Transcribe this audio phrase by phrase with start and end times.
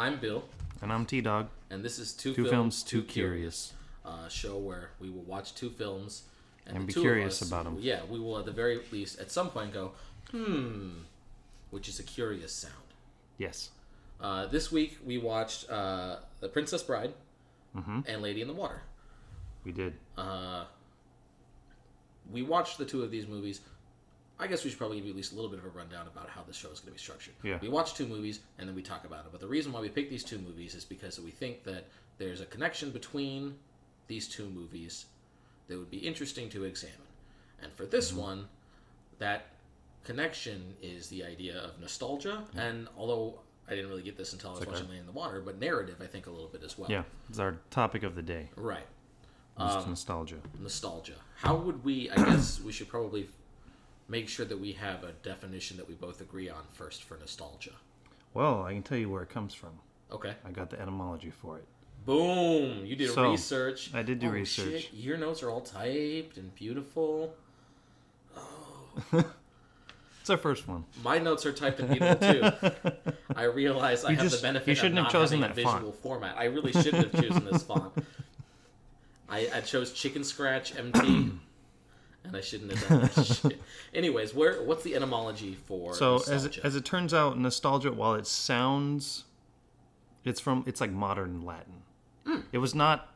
[0.00, 0.42] I'm Bill,
[0.80, 1.48] And I'm T Dog.
[1.68, 5.54] and this is Two, Two Films, Films, Too Curious, a show where we will watch
[5.54, 6.22] two films
[6.66, 7.76] And the be curious us- about 'em.
[7.80, 9.92] Yeah, we will at the very least at some point go,
[10.30, 11.00] hmm,
[11.70, 12.74] which is a curious sound.
[13.36, 13.68] Yes.
[14.18, 17.12] Uh, this week we watched uh, The Princess Bride
[17.76, 18.00] Mm-hmm.
[18.06, 18.80] and Lady in the Water.
[19.64, 19.92] We did.
[20.16, 20.64] Uh,
[22.32, 23.60] we watched the two of these movies.
[24.40, 26.06] I guess we should probably give you at least a little bit of a rundown
[26.06, 27.34] about how the show is going to be structured.
[27.42, 27.58] Yeah.
[27.60, 29.32] We watch two movies and then we talk about it.
[29.32, 31.86] But the reason why we pick these two movies is because we think that
[32.18, 33.54] there's a connection between
[34.06, 35.06] these two movies
[35.68, 36.96] that would be interesting to examine.
[37.62, 38.20] And for this mm-hmm.
[38.20, 38.48] one,
[39.18, 39.48] that
[40.04, 42.42] connection is the idea of nostalgia.
[42.56, 45.12] And although I didn't really get this until I was like watching Lady in the
[45.12, 46.90] Water, but narrative, I think, a little bit as well.
[46.90, 47.02] Yeah.
[47.28, 48.48] It's our topic of the day.
[48.56, 48.86] Right.
[49.58, 50.36] It's um, nostalgia.
[50.58, 51.16] nostalgia.
[51.36, 52.10] How would we?
[52.10, 53.28] I guess we should probably
[54.10, 57.70] make sure that we have a definition that we both agree on first for nostalgia.
[58.34, 59.70] Well, I can tell you where it comes from.
[60.12, 60.34] Okay.
[60.44, 61.64] I got the etymology for it.
[62.04, 62.84] Boom!
[62.84, 63.90] You did So, research.
[63.94, 64.82] I did do Oh, research.
[64.82, 67.34] shit, Your notes are all typed and beautiful.
[68.36, 68.42] Oh.
[70.20, 70.84] it's our first one.
[71.04, 72.16] My notes are typed and beautiful
[72.70, 73.12] too.
[73.36, 75.70] I realize I You have the benefit you shouldn't of have chosen having a that
[75.70, 76.02] visual font.
[76.02, 76.36] format.
[76.36, 77.92] I really shouldn't have chosen this font.
[79.28, 81.30] I, I chose Chicken Scratch MT,
[82.24, 83.60] and I shouldn't have done that shit.
[83.94, 88.14] Anyways, where what's the etymology for So as it, as it turns out, nostalgia, while
[88.14, 89.24] it sounds,
[90.24, 91.82] it's from it's like modern Latin.
[92.26, 92.40] Hmm.
[92.52, 93.08] It was not.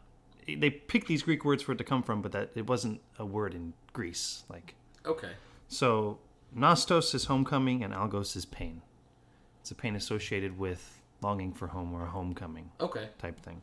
[0.46, 3.24] They picked these Greek words for it to come from, but that it wasn't a
[3.24, 4.44] word in Greece.
[4.50, 4.74] Like
[5.06, 5.30] okay.
[5.68, 6.18] so,
[6.56, 8.82] nostos is homecoming, and algos is pain.
[9.60, 13.08] It's a pain associated with longing for home or a homecoming Okay.
[13.18, 13.62] type thing,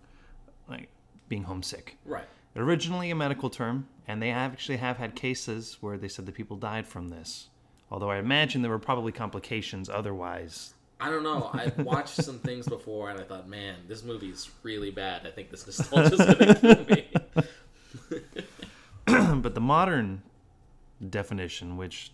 [0.68, 0.90] like
[1.30, 1.98] being homesick.
[2.06, 2.26] Right.
[2.56, 6.58] Originally a medical term, and they actually have had cases where they said the people
[6.58, 7.48] died from this.
[7.90, 10.74] Although I imagine there were probably complications otherwise.
[11.00, 11.50] I don't know.
[11.54, 15.26] I've watched some things before, and I thought, man, this movie is really bad.
[15.26, 17.08] I think this nostalgia's gonna kill me.
[19.42, 20.22] but the modern
[21.10, 22.12] definition, which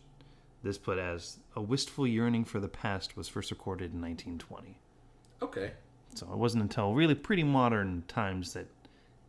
[0.64, 4.78] this put as a wistful yearning for the past, was first recorded in 1920.
[5.42, 5.72] Okay.
[6.16, 8.68] So it wasn't until really pretty modern times that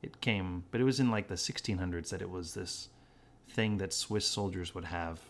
[0.03, 2.89] it came, but it was in like the 1600s that it was this
[3.51, 5.21] thing that Swiss soldiers would have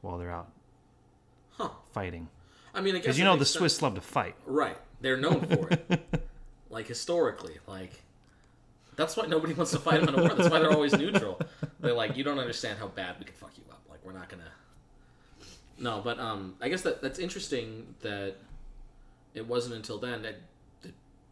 [0.00, 0.50] while they're out
[1.52, 1.70] Huh.
[1.92, 2.28] fighting.
[2.74, 3.58] I mean, Because you know the sense.
[3.58, 4.36] Swiss love to fight.
[4.46, 4.76] Right.
[5.00, 6.22] They're known for it.
[6.70, 7.92] like historically, like
[8.96, 10.34] that's why nobody wants to fight them in a war.
[10.34, 11.40] That's why they're always neutral.
[11.80, 13.80] They're like, you don't understand how bad we can fuck you up.
[13.90, 14.50] Like we're not gonna.
[15.78, 18.34] No, but um, I guess that that's interesting that
[19.34, 20.36] it wasn't until then that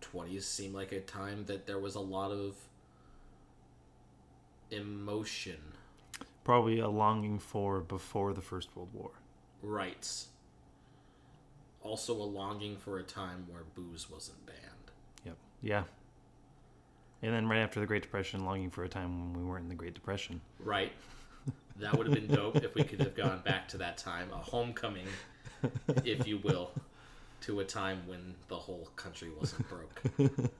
[0.06, 2.54] the twenties seemed like a time that there was a lot of
[4.70, 5.58] emotion,
[6.44, 9.10] Probably a longing for before the First World War.
[9.62, 10.28] rights.
[11.82, 14.90] Also, a longing for a time where booze wasn't banned.
[15.24, 15.36] Yep.
[15.62, 15.82] Yeah.
[17.22, 19.68] And then right after the Great Depression, longing for a time when we weren't in
[19.68, 20.40] the Great Depression.
[20.58, 20.92] Right.
[21.76, 24.36] That would have been dope if we could have gone back to that time, a
[24.38, 25.06] homecoming,
[26.04, 26.72] if you will,
[27.42, 30.02] to a time when the whole country wasn't broke.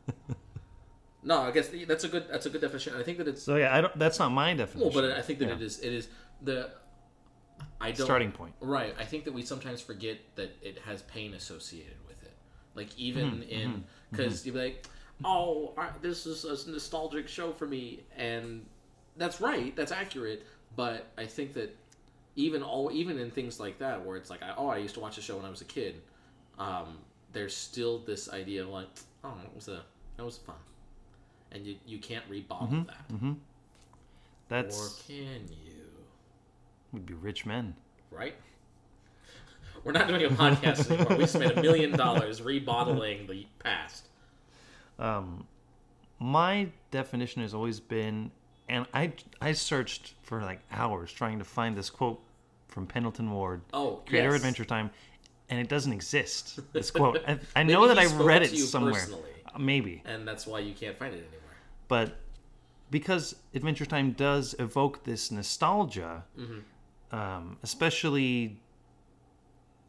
[1.26, 2.94] No, I guess that's a good that's a good definition.
[2.96, 3.98] I think that it's So yeah, I don't.
[3.98, 4.92] That's not my well, definition.
[4.94, 5.56] but I think that Yeah.
[5.56, 6.08] it is it is
[6.40, 6.70] the
[7.80, 8.54] I don't starting point.
[8.60, 8.94] Right.
[8.98, 12.32] I think that we sometimes forget that it has pain associated with it.
[12.76, 13.80] Like even mm-hmm, in mm-hmm,
[14.12, 14.46] because mm-hmm.
[14.46, 14.86] you'd be like,
[15.24, 18.64] "Oh, I, this is a nostalgic show for me," and
[19.16, 19.74] that's right.
[19.74, 20.46] That's accurate.
[20.76, 21.76] But I think that
[22.36, 25.00] even all even in things like that, where it's like, I, "Oh, I used to
[25.00, 26.02] watch a show when I was a kid,"
[26.58, 26.98] um,
[27.32, 28.88] there's still this idea of like,
[29.24, 29.82] "Oh, it was a
[30.16, 30.56] that was fun,"
[31.52, 33.36] and you you can't rebottle that,
[34.48, 35.82] That's or can you?
[36.92, 37.74] We'd be rich men.
[38.10, 38.34] right?
[39.84, 41.16] We're not doing a podcast anymore.
[41.18, 44.08] We spent a million dollars rebottling the past.
[44.98, 45.46] Um,
[46.18, 48.30] My definition has always been,
[48.68, 52.20] and I I searched for like hours trying to find this quote
[52.68, 54.40] from Pendleton Ward, Oh, creator of yes.
[54.42, 54.90] Adventure Time,
[55.50, 56.58] and it doesn't exist.
[56.72, 57.18] This quote.
[57.26, 59.30] I, I know that I read it somewhere, personally.
[59.54, 61.56] Uh, maybe, And that's why you can't find it anywhere.
[61.88, 62.16] but
[62.90, 67.16] because Adventure Time does evoke this nostalgia, Mm-hmm.
[67.16, 68.60] um, especially,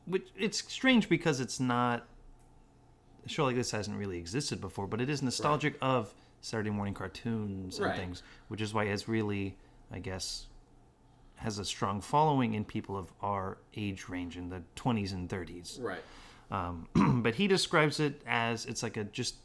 [0.05, 2.07] which it's strange because it's not
[3.25, 6.93] a show like this hasn't really existed before, but it is nostalgic of Saturday morning
[6.95, 7.95] cartoons and Right.
[7.97, 9.57] things, which is why it's really,
[9.91, 10.46] I guess,
[11.37, 15.81] has a strong following in people of our age range in the 20s and 30s.
[15.81, 16.01] Right.
[16.51, 16.87] Um,
[17.23, 19.35] but he describes it as it's like a just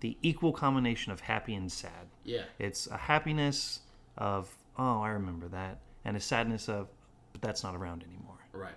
[0.00, 2.06] the equal combination of happy and sad.
[2.24, 2.42] Yeah.
[2.58, 3.80] It's a happiness
[4.16, 6.88] of oh, I remember that, and a sadness of
[7.32, 8.38] but that's not around anymore.
[8.52, 8.74] Right.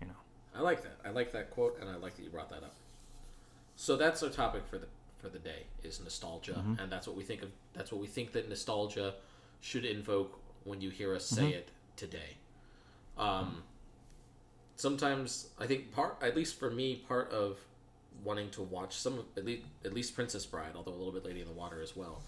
[0.00, 0.14] You know.
[0.54, 0.96] I like that.
[1.04, 2.74] I like that quote, and I like that you brought that up.
[3.76, 4.86] so that's our topic for the
[5.18, 6.80] for the day is nostalgia, Mm-hmm.
[6.80, 7.50] and that's what we think of.
[7.72, 9.14] That's what we think that nostalgia
[9.60, 11.52] should invoke when you hear us say Mm-hmm.
[11.52, 12.36] it today.
[13.18, 13.62] Um,
[14.76, 17.58] sometimes I think part, at least for me, part of
[18.24, 21.40] wanting to watch some, at least, at least Princess Bride, although a little bit Lady
[21.40, 22.22] in the Water as well,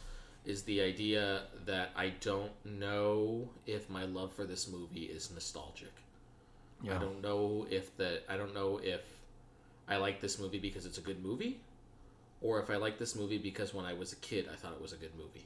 [0.45, 5.93] is the idea that I don't know if my love for this movie is nostalgic.
[6.83, 6.97] Yeah.
[6.97, 9.03] I don't know if the I don't know if
[9.89, 11.59] I like this movie because it's a good movie,
[12.41, 14.81] or if I like this movie because when I was a kid I thought it
[14.81, 15.45] was a good movie.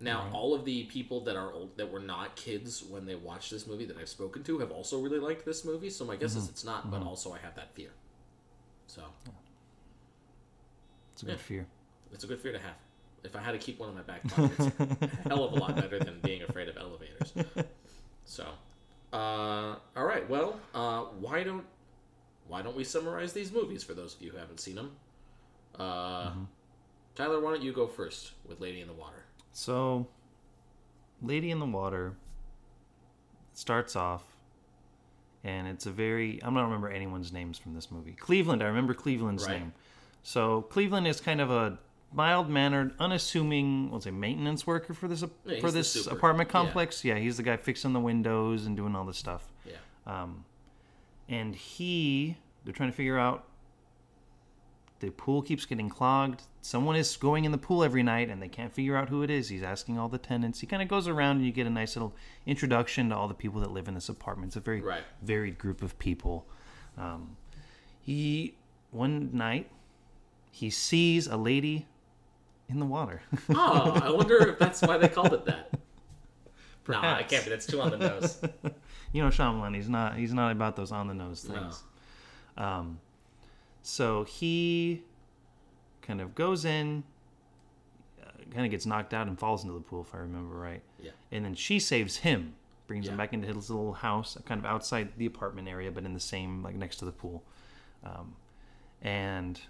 [0.00, 0.32] Now, Right.
[0.34, 3.66] all of the people that are old that were not kids when they watched this
[3.66, 5.90] movie that I've spoken to have also really liked this movie.
[5.90, 7.90] So my guess is it's not, but also I have that fear.
[8.86, 9.02] So
[11.12, 11.38] It's a good Yeah.
[11.38, 11.66] fear.
[12.12, 12.76] it's a good fear to have.
[13.24, 15.56] If I had to keep one in my back pocket, it's a hell of a
[15.56, 17.32] lot better than being afraid of elevators.
[18.24, 18.46] So,
[19.12, 20.28] uh, all right.
[20.28, 21.64] Well, uh, why don't
[22.46, 24.96] why don't we summarize these movies for those of you who haven't seen them?
[25.78, 26.32] Uh,
[27.14, 29.24] Tyler, why don't you go first with Lady in the Water?
[29.52, 30.06] So,
[31.22, 32.14] Lady in the Water
[33.54, 34.22] starts off,
[35.44, 36.40] and it's a very.
[36.42, 38.12] I'm not remember anyone's names from this movie.
[38.12, 39.58] Cleveland, I remember Cleveland's Right.
[39.60, 39.72] name.
[40.22, 41.78] So, Cleveland is kind of a
[42.12, 46.52] mild mannered, unassuming, let's say, maintenance worker for this Yeah, for this apartment Yeah.
[46.52, 47.04] complex.
[47.04, 47.16] Yeah.
[47.18, 49.50] he's the guy fixing the windows and doing all this stuff.
[49.66, 49.72] Yeah.
[50.06, 50.44] Um,
[51.28, 53.44] and he, they're trying to figure out.
[55.00, 56.42] The pool keeps getting clogged.
[56.60, 59.30] Someone is going in the pool every night, and they can't figure out who it
[59.30, 59.48] is.
[59.48, 60.58] He's asking all the tenants.
[60.60, 62.14] He kind of goes around, and you get a nice little
[62.46, 64.50] introduction to all the people that live in this apartment.
[64.50, 65.04] It's a very Right.
[65.22, 66.46] varied group of people.
[66.96, 67.36] Um,
[68.00, 68.54] he
[68.90, 69.70] one night
[70.50, 71.86] he sees a lady
[72.68, 73.22] in the water.
[73.50, 75.70] Oh, I wonder if that's why they called it that.
[76.88, 77.30] No, I Perhaps.
[77.30, 77.50] can't be.
[77.50, 78.40] That's too on the nose.
[79.12, 81.54] you know Shyamalan, he's not he's not about those on the nose No.
[81.54, 81.82] things.
[82.56, 82.98] Um,
[83.82, 85.02] so he
[86.02, 87.04] kind of goes in,
[88.22, 90.82] uh, kind of gets knocked out and falls into the pool, if I remember right.
[91.00, 91.10] Yeah.
[91.32, 92.54] And then she saves him,
[92.86, 96.14] brings him back into his little house, kind of outside the apartment area, but in
[96.14, 97.42] the same like next to the pool.
[98.04, 98.36] Um,
[99.02, 99.60] and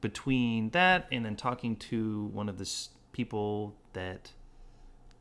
[0.00, 2.70] between that and then talking to one of the
[3.12, 4.30] people that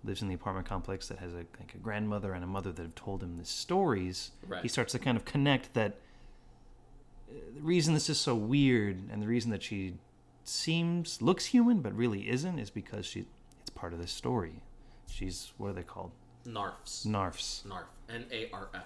[0.03, 2.81] lives in the apartment complex that has a like a grandmother and a mother that
[2.83, 4.61] have told him the stories, Right.
[4.61, 5.95] he starts to kind of connect that
[7.27, 9.95] the reason this is so weird and the reason that she
[10.43, 13.25] seems looks human but really isn't is because she
[13.61, 14.63] it's part of this story.
[15.09, 16.11] She's what are they called?
[16.45, 17.05] Narfs.
[17.05, 17.65] Narfs.
[17.65, 17.87] Narf.
[18.09, 18.83] N A R F.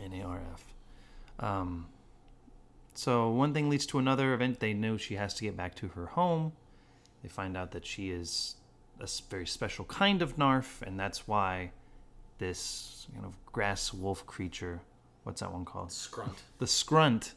[0.00, 0.64] N-A-R-F.
[1.40, 1.86] Um,
[2.94, 4.34] so one thing leads to another.
[4.34, 6.52] Event they know she has to get back to her home.
[7.22, 8.56] They find out that she is
[9.00, 11.72] a very special kind of Narf, and that's why
[12.38, 14.80] this kind of grass wolf creature,
[15.24, 15.90] what's that one called?
[15.90, 16.42] Scrunt.
[16.58, 17.34] The Scrunt,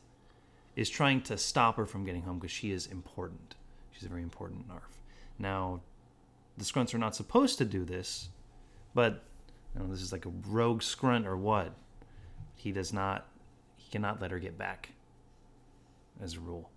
[0.75, 3.55] is trying to stop her from getting home because she is important.
[3.91, 5.01] She's a very important Narf.
[5.37, 5.81] Now,
[6.57, 8.29] the Scrunts are not supposed to do this,
[8.93, 9.23] but
[9.75, 11.73] don't know, this is like a rogue Scrunt or what.
[12.55, 13.27] He does not,
[13.77, 14.89] he cannot let her get back,
[16.21, 16.69] as a rule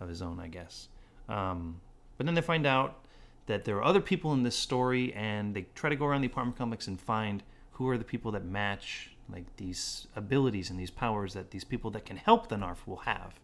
[0.00, 0.88] of his own, I guess.
[1.28, 1.80] Um,
[2.16, 3.04] but then they find out
[3.46, 6.26] that there are other people in this story, and they try to go around the
[6.26, 7.42] apartment complex and find
[7.72, 11.90] who are the people that match like these abilities and these powers that these people
[11.92, 13.38] that can help the Narf will have.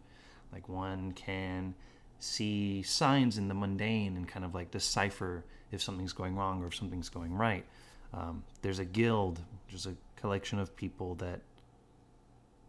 [0.51, 1.75] Like one can
[2.19, 6.67] see signs in the mundane and kind of like decipher if something's going wrong or
[6.67, 7.65] if something's going right.
[8.13, 11.41] Um, there's a guild, there's a collection of people that.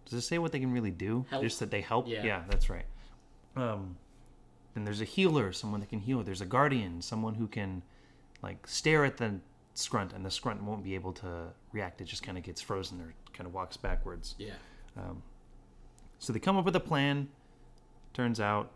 [0.04, 1.26] Does it say what they can really do?
[1.28, 1.42] Help.
[1.42, 2.08] Just that they help?
[2.08, 2.24] Yeah.
[2.24, 2.86] yeah that's right.
[3.56, 3.96] Um,
[4.74, 6.22] then there's a healer, someone that can heal.
[6.22, 7.82] There's a guardian, someone who can
[8.42, 9.40] like stare at the
[9.78, 12.00] scrunt, and the scrunt won't be able to react.
[12.00, 14.34] It just kind of gets frozen or kind of walks backwards.
[14.38, 14.54] Yeah.
[16.18, 17.28] So they come up with a plan.
[18.12, 18.72] Turns out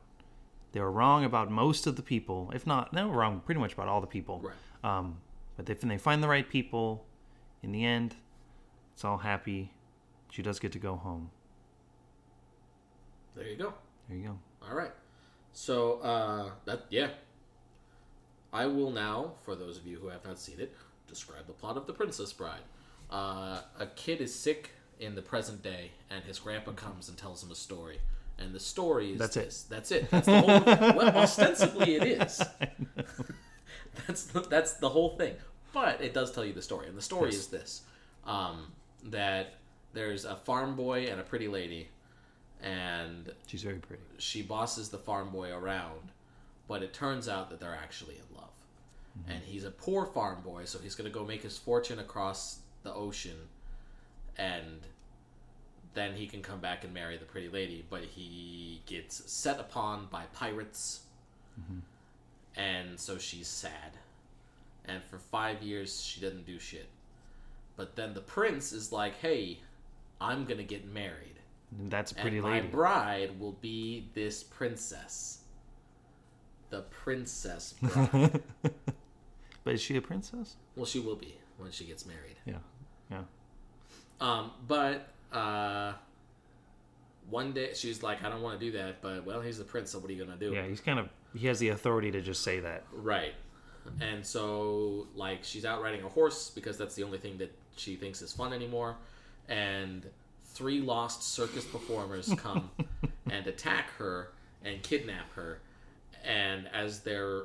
[0.71, 3.73] they were wrong about most of the people, if not, they were wrong pretty much
[3.73, 4.40] about all the people.
[4.40, 4.99] Right.
[4.99, 5.18] Um,
[5.56, 7.04] but if they find the right people,
[7.62, 8.14] in the end,
[8.94, 9.73] it's all happy.
[10.30, 11.30] She does get to go home.
[13.35, 13.75] There you go.
[14.09, 14.38] There you go.
[14.68, 14.92] All right.
[15.52, 17.09] So uh, that yeah.
[18.52, 20.75] I will now, for those of you who have not seen it,
[21.12, 22.62] describe the plot of The Princess Bride.
[23.11, 27.42] Uh, a kid is sick in the present day, and his grandpa comes and tells
[27.42, 27.99] him a story.
[28.38, 29.45] And the story is That's it.
[29.45, 29.62] this.
[29.64, 30.11] That's it.
[30.11, 30.97] That's the whole.
[30.97, 32.42] well, ostensibly it is.
[34.07, 35.35] that's the, that's the whole thing.
[35.73, 37.40] But it does tell you the story, and the story Yes.
[37.40, 37.83] is this:
[38.26, 38.73] um,
[39.04, 39.54] that
[39.92, 41.88] there's a farm boy and a pretty lady,
[42.62, 44.02] and She's very pretty.
[44.19, 46.11] she bosses the farm boy around,
[46.69, 48.31] but it turns out that they're actually in
[49.16, 49.35] love.
[49.35, 52.61] And he's a poor farm boy, so he's going to go make his fortune across
[52.83, 53.37] the ocean.
[54.37, 54.81] And
[55.95, 57.85] then he can come back and marry the pretty lady.
[57.88, 61.02] But he gets set upon by pirates,
[61.61, 61.81] mm-hmm.
[62.61, 63.99] and so she's sad.
[64.85, 66.88] And for five years, she doesn't do shit.
[67.76, 69.61] But then the prince is like, "Hey,
[70.21, 71.38] I'm gonna get married,
[71.78, 72.62] And that's a pretty and lady.
[72.62, 75.38] my bride will be this princess."
[76.71, 78.42] The princess bride.
[79.64, 80.57] But is she a princess?
[80.76, 82.37] well, she will be when she gets married.
[82.45, 82.54] Yeah.
[83.11, 83.23] Yeah.
[84.21, 85.92] Um, but uh,
[87.28, 89.90] one day she's like, I don't want to do that, but well, he's the prince,
[89.90, 90.52] so what are you gonna do?
[90.52, 92.85] Yeah, he's kind of he has the authority to just say that.
[92.92, 93.35] Right.
[94.00, 97.97] And so, like, she's out riding a horse because that's the only thing that she
[97.97, 98.97] thinks is fun anymore.
[99.49, 100.07] And
[100.45, 102.71] three lost circus performers come
[103.31, 104.31] and attack her
[104.64, 105.61] and kidnap her.
[106.25, 107.42] And as they're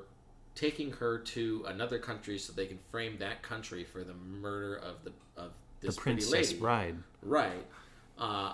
[0.57, 5.03] taking her to another country so they can frame that country for the murder of
[5.03, 6.95] the of The this pretty princess lady, bride.
[7.21, 7.65] Right.
[8.17, 8.53] Uh,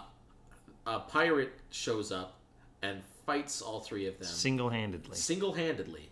[0.86, 2.36] a pirate shows up
[2.82, 5.16] and fights all three of them Single handedly.
[5.16, 6.10] single handedly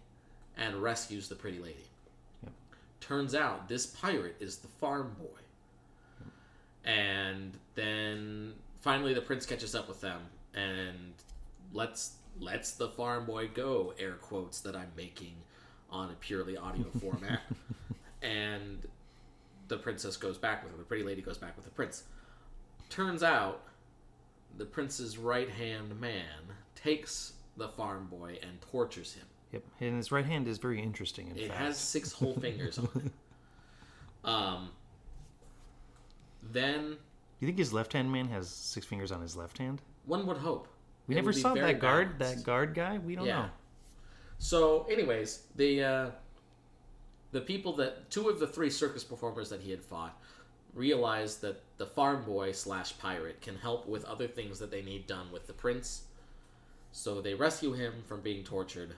[0.57, 1.86] and rescues the pretty lady.
[2.43, 2.53] Yep.
[3.01, 5.25] Turns out this pirate is the farm boy.
[6.86, 10.21] And then finally the prince catches up with them
[10.55, 11.13] and
[11.74, 15.33] lets lets the farm boy go, air quotes that I'm making
[15.91, 17.41] on a purely audio format.
[18.21, 18.86] and
[19.67, 20.79] the princess goes back with him.
[20.79, 22.03] The pretty lady goes back with the prince.
[22.89, 23.63] Turns out
[24.57, 26.25] the prince's right hand man
[26.75, 29.25] takes the farm boy and tortures him.
[29.53, 29.63] Yep.
[29.81, 31.27] And his right hand is very interesting.
[31.29, 31.60] In It fact.
[31.60, 33.12] has six whole fingers on it.
[34.29, 34.69] Um,
[36.51, 36.98] then
[37.39, 39.81] You think his left hand man has six fingers on his left hand?
[40.05, 40.67] one would hope.
[41.07, 42.17] We It never saw that guard.
[42.17, 42.39] balanced.
[42.39, 42.98] That guard guy.
[42.98, 43.43] We don't Yeah.
[43.43, 43.50] know.
[44.41, 46.10] So, anyways, the uh,
[47.31, 50.19] the people that two of the three circus performers that he had fought
[50.74, 55.05] realized that the farm boy slash pirate can help with other things that they need
[55.05, 56.05] done with the prince.
[56.91, 58.95] So they rescue him from being tortured.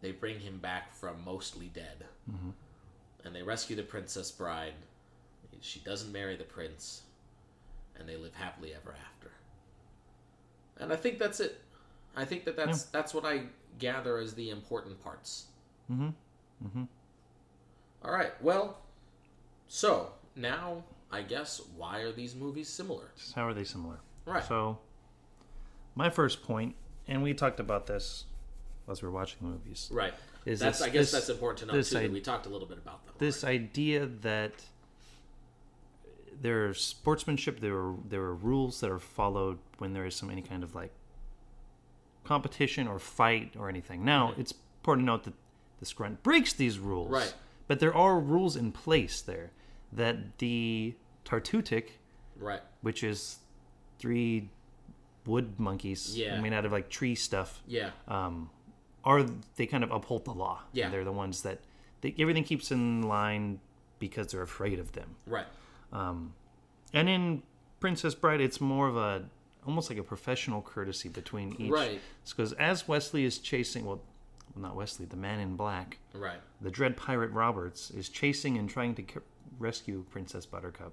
[0.00, 2.06] They bring him back from mostly dead,
[3.24, 4.72] and they rescue the princess bride.
[5.60, 7.02] She doesn't marry the prince,
[7.98, 9.30] and they live happily ever after.
[10.78, 11.60] And I think that's it.
[12.16, 13.42] I think that that's that's what I
[13.78, 15.46] gather as the important parts.
[15.90, 16.14] Mhm.
[16.64, 16.88] Mhm.
[18.04, 18.40] All right.
[18.42, 18.78] Well,
[19.68, 23.10] so now I guess why are these movies similar?
[23.34, 24.00] How are they similar?
[24.26, 24.44] Right.
[24.44, 24.78] So,
[25.94, 28.24] my first point, and we talked about this
[28.88, 30.14] as we were watching movies, right.
[30.44, 31.98] is That's this, I guess this, that's important to know too.
[31.98, 33.14] I- that we talked a little bit about them.
[33.18, 34.52] this idea that
[36.40, 37.60] there's sportsmanship.
[37.60, 40.74] There are there are rules that are followed when there is some any kind of
[40.74, 40.92] like
[42.24, 44.04] competition or fight or anything.
[44.04, 45.34] Now, it's important to note that
[45.80, 47.34] the Scrunt breaks these rules, Right.
[47.66, 49.50] But there are rules in place there
[49.92, 50.94] that the
[51.24, 51.90] Tartutic
[52.38, 52.60] right.
[52.80, 53.38] which is
[53.98, 54.48] three
[55.26, 56.40] wood monkeys Yeah.
[56.40, 57.90] made out of like tree stuff Yeah.
[58.06, 58.48] um,
[59.04, 59.22] are
[59.56, 60.88] they kind of uphold the law Yeah.
[60.88, 61.60] they're the ones that
[62.00, 63.60] they, everything keeps in line
[63.98, 65.46] because they're afraid of them Right.
[65.92, 66.32] Um,
[66.94, 67.42] and in
[67.80, 69.28] princess bride it's more of a
[69.66, 72.00] almost like a professional courtesy between each Right.
[72.28, 74.00] because as wesley is chasing well
[74.54, 76.40] well, not wesley the man in black Right.
[76.60, 79.20] the dread pirate Roberts is chasing and trying to c-
[79.58, 80.92] rescue Princess Buttercup.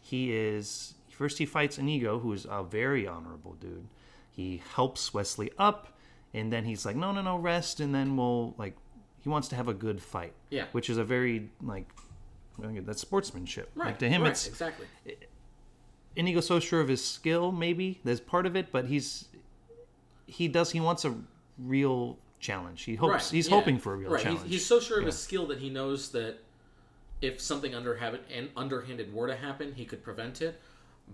[0.00, 3.86] He is first he fights Inigo, who is a very honorable dude.
[4.30, 5.96] He helps Wesley up,
[6.32, 8.76] and then he's like, "No, no, no, rest," and then we'll like
[9.18, 10.32] he wants to have a good fight.
[10.50, 10.66] Yeah.
[10.72, 11.86] which is a very like
[12.58, 13.70] that's sportsmanship.
[13.74, 13.86] Right.
[13.88, 14.86] Like to him, right, it's exactly.
[15.06, 15.29] Inigo's
[16.40, 19.26] so sure of his skill, maybe there's part of it, but he's
[20.26, 21.14] he does he wants a
[21.58, 22.82] real challenge.
[22.82, 23.24] He hopes right.
[23.24, 23.54] he's yeah.
[23.54, 24.22] hoping for a real right.
[24.22, 24.42] challenge.
[24.42, 26.38] He's, he's so sure of his skill that he knows that
[27.20, 30.60] if something underhanded and underhanded were to happen, he could prevent it.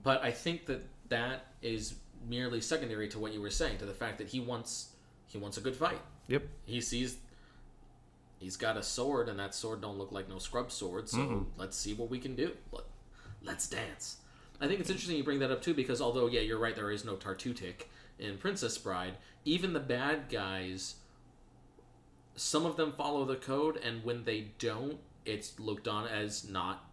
[0.02, 1.96] But I think that that is
[2.28, 4.90] merely secondary to what you were saying, to the fact that he wants
[5.26, 6.00] he wants a good fight.
[6.28, 6.46] yep.
[6.64, 7.16] He sees
[8.38, 11.08] he's got a sword, and that sword don't look like no scrub sword.
[11.08, 12.52] So let's see what we can do.
[12.72, 12.84] Let,
[13.42, 14.18] let's dance.
[14.60, 16.90] I think it's interesting you bring that up too, because although yeah, you're right, there
[16.90, 17.84] is no Tartutic
[18.18, 19.14] in Princess Bride.
[19.44, 20.96] Even the bad guys,
[22.34, 26.84] some of them follow the code, and when they don't, it's looked on as not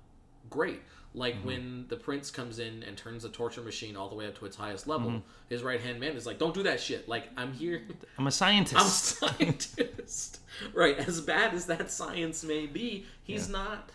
[0.50, 0.82] great.
[1.16, 1.48] Like mm-hmm.
[1.48, 4.46] when the prince comes in and turns the torture machine all the way up to
[4.46, 5.28] its highest level, mm-hmm.
[5.48, 7.84] his right hand man is like, "Don't do that shit." Like I'm here.
[8.18, 9.24] I'm a scientist.
[9.24, 10.40] I'm a scientist.
[10.74, 10.98] right.
[10.98, 13.92] As bad as that science may be, he's not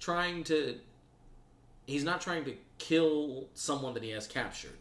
[0.00, 0.78] trying to
[1.90, 4.78] he's not trying to kill someone that he has captured.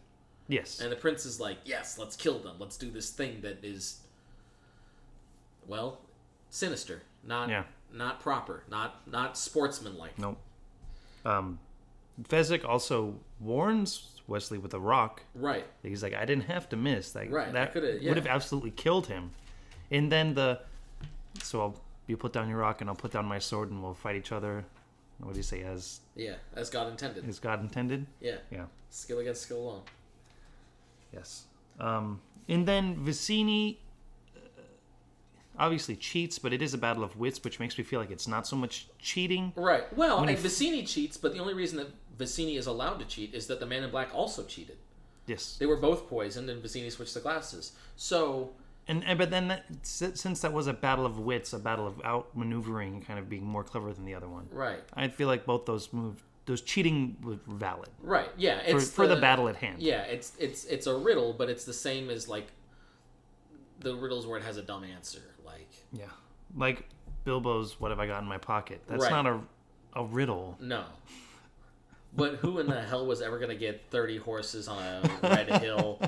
[0.48, 0.80] yes.
[0.80, 2.56] And the prince is like, "Yes, let's kill them.
[2.60, 4.00] Let's do this thing that is
[5.68, 6.00] well,
[6.50, 7.64] sinister, not Yeah.
[7.92, 10.38] not proper, not not sportsmanlike." Nope.
[11.26, 11.60] Um,
[12.24, 15.24] Fezzik also warns Wesley with a rock.
[15.36, 15.66] Right.
[15.84, 17.16] He's like, I didn't have to miss.
[17.16, 18.10] Like Right, that yeah.
[18.10, 19.32] would have absolutely killed him.
[19.92, 20.62] And then the
[21.42, 23.94] so I'll you put down your rock and I'll put down my sword and we'll
[23.94, 24.66] fight each other.
[25.20, 25.62] What do you say?
[25.64, 27.28] As Yeah, as God intended.
[27.28, 28.06] as God intended?
[28.22, 28.38] Yeah.
[28.52, 28.66] Yeah.
[28.90, 29.82] Skill against skill alone.
[31.14, 31.44] Yes.
[31.80, 33.78] Um, and then Vizzini
[34.36, 34.40] uh,
[35.58, 38.28] obviously cheats, but it is a battle of wits, which makes me feel like it's
[38.28, 39.54] not so much cheating.
[39.56, 39.92] Right.
[39.96, 43.48] Well, and Vizzini cheats, but the only reason that Vizzini is allowed to cheat is
[43.48, 44.78] that the Man in Black also cheated.
[45.26, 45.58] Yes.
[45.60, 47.74] They were both poisoned, and Vizzini switched the glasses.
[47.96, 48.52] So,
[48.90, 51.98] And, and but then that, since that was a battle of wits, a battle of
[52.00, 55.46] outmaneuvering, and kind of being more clever than the other one, right, I feel like
[55.46, 59.56] both those move, those cheating were valid right, yeah, for, it's for the battle at
[59.56, 59.80] hand.
[59.80, 62.48] Yeah, it's it's it's a riddle, but it's the same as like
[63.80, 65.22] the riddles where it has a dumb answer.
[65.46, 66.06] Like, Yeah.
[66.56, 66.90] Like
[67.26, 69.12] Bilbo's "What have I got in my pocket?" That's Right.
[69.12, 69.40] not a
[69.94, 70.58] a riddle.
[70.60, 70.84] no.
[72.16, 75.48] But who in the hell was ever going to get 30 horses on a red
[75.62, 76.02] hill?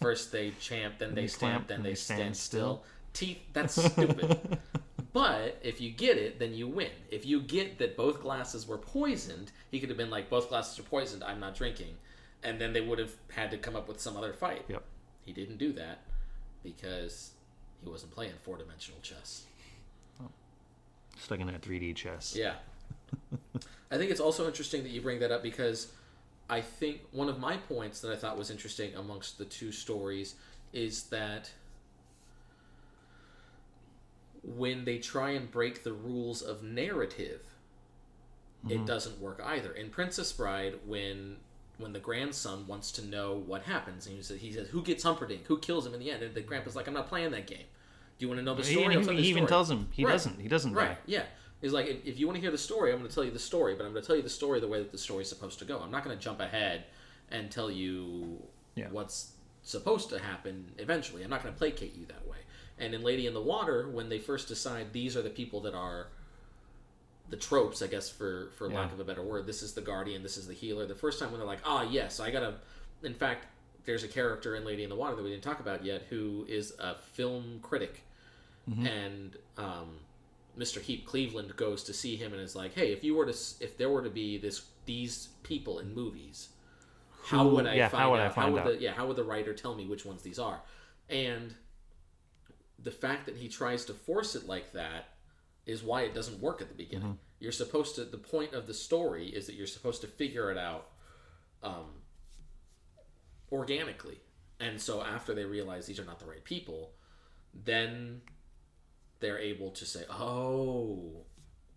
[0.00, 2.82] First they champ, then they they stamp, then they they stand stand still.
[3.12, 4.58] Teeth, that's stupid.
[5.12, 6.90] but if you get it, then you win.
[7.10, 10.78] If you get that both glasses were poisoned, he could have been like, both glasses
[10.78, 11.94] are poisoned, I'm not drinking.
[12.42, 14.64] And then they would have had to come up with some other fight.
[14.68, 14.82] Yep.
[15.24, 16.00] He didn't do that
[16.62, 17.30] because
[17.82, 19.44] he wasn't playing four dimensional chess.
[20.20, 20.28] Oh.
[21.18, 22.34] Stuck in that 3D chess.
[22.36, 22.54] Yeah.
[23.90, 25.92] I think it's also interesting that you bring that up because
[26.48, 30.34] I think one of my points that I thought was interesting amongst the two stories
[30.72, 31.50] is that
[34.42, 37.42] when they try and break the rules of narrative,
[38.68, 38.84] it mm-hmm.
[38.84, 39.72] doesn't work either.
[39.72, 41.36] In Princess Bride, when
[41.76, 45.02] when the grandson wants to know what happens, and he says, he says, "Who gets
[45.02, 45.46] Humperdinck?
[45.46, 47.66] Who kills him in the end?" And the grandpa's like, "I'm not playing that game.
[48.18, 49.88] Do you want to know the He, story?" he- tell he even story." tells him
[49.90, 50.12] he Right.
[50.12, 50.40] doesn't.
[50.40, 50.90] He doesn't Right.
[50.90, 50.98] die.
[51.06, 51.24] Yeah.
[51.60, 53.30] He's like, if, if you want to hear the story, I'm going to tell you
[53.30, 55.28] the story, but I'm going to tell you the story the way that the story's
[55.28, 55.78] supposed to go.
[55.80, 56.84] I'm not going to jump ahead
[57.30, 58.42] and tell you
[58.74, 58.88] Yeah.
[58.90, 59.32] what's
[59.62, 61.22] supposed to happen eventually.
[61.24, 62.36] I'm not going to placate you that way.
[62.78, 65.74] And in Lady in the Water, when they first decide these are the people that
[65.74, 66.08] are
[67.30, 70.22] the tropes, I guess, for for lack of a better word, this is the guardian,
[70.22, 70.84] this is the healer.
[70.86, 72.56] The first time when they're like, ah, yes, I gotta.
[73.02, 73.46] In fact,
[73.86, 76.44] there's a character in Lady in the Water that we didn't talk about yet who
[76.48, 78.02] is a film critic,
[78.86, 79.96] and um,
[80.58, 80.80] Mr.
[80.80, 83.76] Heep Cleveland goes to see him and is like, hey, if you were to, if
[83.76, 86.50] there were to be this these people in movies,
[87.24, 88.34] how would I yeah, find how would I out?
[88.34, 88.66] find would out?
[88.66, 90.60] the yeah, how would the writer tell me which ones these are?
[91.08, 91.54] And
[92.78, 95.08] the fact that he tries to force it like that
[95.66, 97.08] is why it doesn't work at the beginning.
[97.08, 97.18] Mm-hmm.
[97.40, 98.04] You're supposed to.
[98.04, 100.88] The point of the story is that you're supposed to figure it out
[101.62, 101.86] um,
[103.50, 104.20] organically,
[104.60, 106.92] and so after they realize these are not the right people,
[107.64, 108.20] then
[109.24, 111.24] they're able to say, "Oh,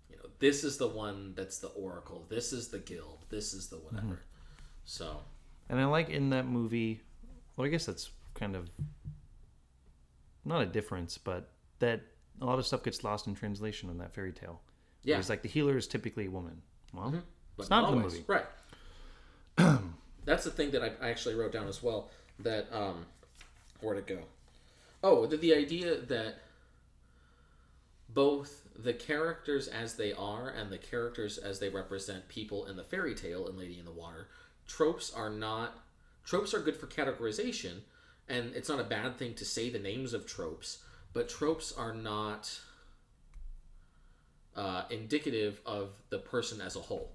[0.09, 2.25] you know, this is the one that's the oracle.
[2.29, 3.25] This is the guild.
[3.29, 4.65] This is the whatever." Mm-hmm.
[4.85, 5.21] So
[5.69, 7.01] And I like in that movie,
[7.55, 8.69] well, I guess that's kind of
[10.45, 12.01] not a difference, but that
[12.41, 14.61] a lot of stuff gets lost in translation in that fairy tale.
[15.03, 16.61] yeah, It's like the healer is typically a woman.
[16.93, 17.11] Well,
[17.57, 18.23] but it's not in the movie.
[18.27, 18.45] right?
[20.25, 22.09] That's the thing that I, I actually wrote down as well.
[22.39, 23.05] That um,
[23.81, 24.19] where'd it go?
[25.03, 26.35] Oh, the, the idea that
[28.09, 32.83] both the characters as they are and the characters as they represent people in the
[32.83, 34.27] fairy tale and Lady in the Water,
[34.67, 35.79] tropes are not
[36.23, 37.79] tropes are good for categorization,
[38.27, 41.93] and it's not a bad thing to say the names of tropes, but tropes are
[41.93, 42.59] not
[44.55, 47.11] uh, indicative of the person as a whole.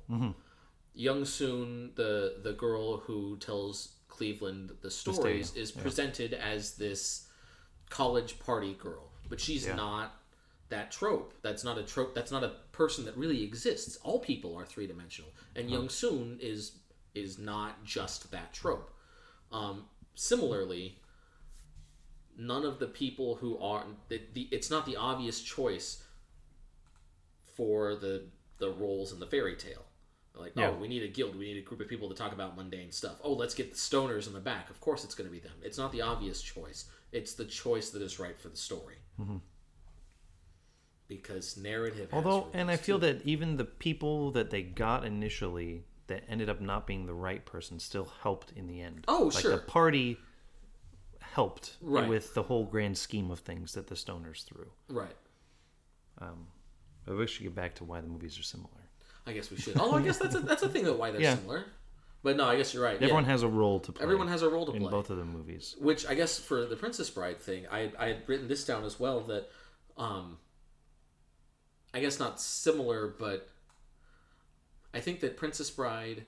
[0.94, 7.28] Young Soon, the the girl who tells Cleveland the stories, is presented as this
[7.88, 9.74] college party girl, but she's Yeah.
[9.74, 10.21] not
[10.72, 11.34] that trope.
[11.42, 12.14] That's not a trope.
[12.14, 13.96] That's not a person that really exists.
[14.02, 16.78] All people are three dimensional, and Young Soon is
[17.14, 18.90] is not just that trope.
[19.52, 20.98] Um, similarly,
[22.36, 26.02] none of the people who are the, the it's not the obvious choice
[27.56, 28.24] for the
[28.58, 29.84] the roles in the fairy tale.
[30.34, 30.70] Like, Yeah.
[30.70, 32.90] oh, we need a guild, we need a group of people to talk about mundane
[32.90, 33.16] stuff.
[33.22, 34.70] Oh, let's get the stoners in the back.
[34.70, 35.52] Of course, it's going to be them.
[35.62, 36.86] It's not the obvious choice.
[37.10, 38.96] It's the choice that is right for the story.
[41.16, 42.08] Because narrative.
[42.12, 43.06] Although, and I feel too.
[43.06, 47.44] that even the people that they got initially that ended up not being the right
[47.44, 49.04] person still helped in the end.
[49.08, 49.52] Oh, like sure.
[49.52, 50.18] the party
[51.20, 52.08] helped Right.
[52.08, 54.70] with the whole grand scheme of things that the stoners threw.
[54.88, 55.16] right.
[56.18, 56.46] Um,
[57.08, 58.68] I wish you get back to why the movies are similar.
[59.26, 59.76] I guess we should.
[59.78, 61.36] Although I guess that's a that's a thing that why they're Yeah.
[61.36, 61.64] similar.
[62.22, 63.00] But no, I guess you're right.
[63.00, 63.06] yeah.
[63.06, 64.02] Everyone has a role to play.
[64.04, 64.90] Everyone has a role to in play.
[64.90, 65.74] both of the movies.
[65.80, 69.00] which I guess for the Princess Bride thing, I I had written this down as
[69.00, 69.48] well that,
[69.96, 70.38] um,
[71.94, 73.48] I guess not similar, but
[74.94, 76.24] I think that Princess Bride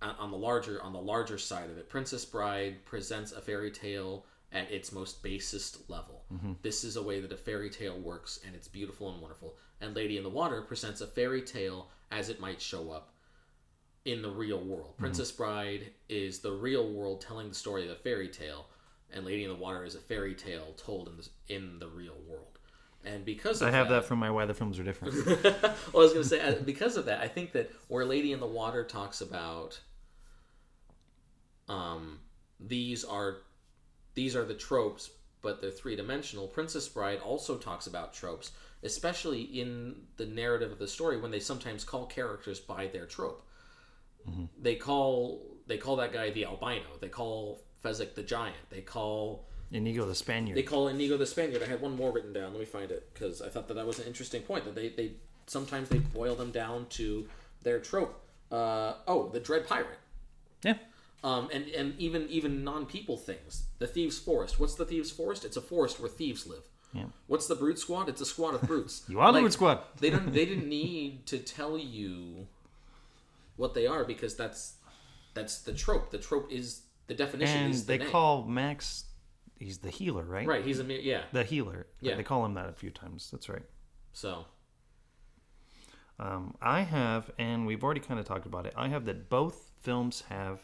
[0.00, 3.70] on on the larger on the larger side of it, Princess Bride presents a fairy
[3.70, 6.24] tale at its most basest level.
[6.32, 6.52] Mm-hmm.
[6.62, 9.56] This is a way that a fairy tale works, and it's beautiful and wonderful.
[9.80, 13.12] And Lady in the Water presents a fairy tale as it might show up
[14.04, 14.92] in the real world.
[14.92, 15.02] Mm-hmm.
[15.02, 18.66] Princess Bride is the real world telling the story of a fairy tale,
[19.12, 22.16] and Lady in the Water is a fairy tale told in the, in the real
[22.28, 22.53] world.
[23.06, 25.14] And because of I have that from my why the films are different.
[25.44, 28.32] well, I was going to say uh, because of that, I think that where Lady
[28.32, 29.78] in the Water talks about,
[31.68, 32.20] um,
[32.58, 33.38] these are
[34.14, 35.10] these are the tropes,
[35.42, 36.46] but they're three dimensional.
[36.46, 41.40] Princess Bride also talks about tropes, especially in the narrative of the story when they
[41.40, 43.46] sometimes call characters by their trope.
[44.60, 46.86] They call they call that guy the albino.
[47.00, 48.56] They call Fezzik the giant.
[48.70, 50.56] They call Inigo the Spaniard.
[50.56, 51.62] they call Inigo the Spaniard.
[51.62, 52.52] I had one more written down.
[52.52, 54.64] Let me find it because I thought that that was an interesting point.
[54.64, 55.12] That they, they
[55.46, 57.26] sometimes they boil them down to
[57.62, 58.20] their trope.
[58.52, 59.98] Uh, oh, the Dread Pirate.
[60.62, 60.74] yeah.
[61.24, 63.64] Um, and and even even non people things.
[63.78, 64.60] The Thieves Forest.
[64.60, 65.44] What's the Thieves Forest?
[65.44, 66.64] It's a forest where thieves live.
[66.92, 67.06] Yeah.
[67.26, 68.08] What's the Brute Squad?
[68.08, 69.02] It's a squad of brutes.
[69.08, 69.80] You are the Brute Squad.
[70.00, 70.32] They don't.
[70.32, 72.46] They didn't need to tell you
[73.56, 74.74] what they are because that's
[75.32, 76.10] that's the trope.
[76.10, 77.56] The trope is the definition.
[77.64, 78.10] And is the they name.
[78.10, 79.04] call Max,
[79.64, 80.46] he's the healer, right?
[80.46, 80.64] right.
[80.64, 81.22] He's a yeah.
[81.32, 81.86] The healer.
[82.00, 82.16] Yeah.
[82.16, 83.28] They call him that a few times.
[83.32, 83.62] That's right.
[84.12, 84.44] So
[86.18, 88.74] Um, I have, and we've already kind of talked about it.
[88.76, 90.60] I have that both films have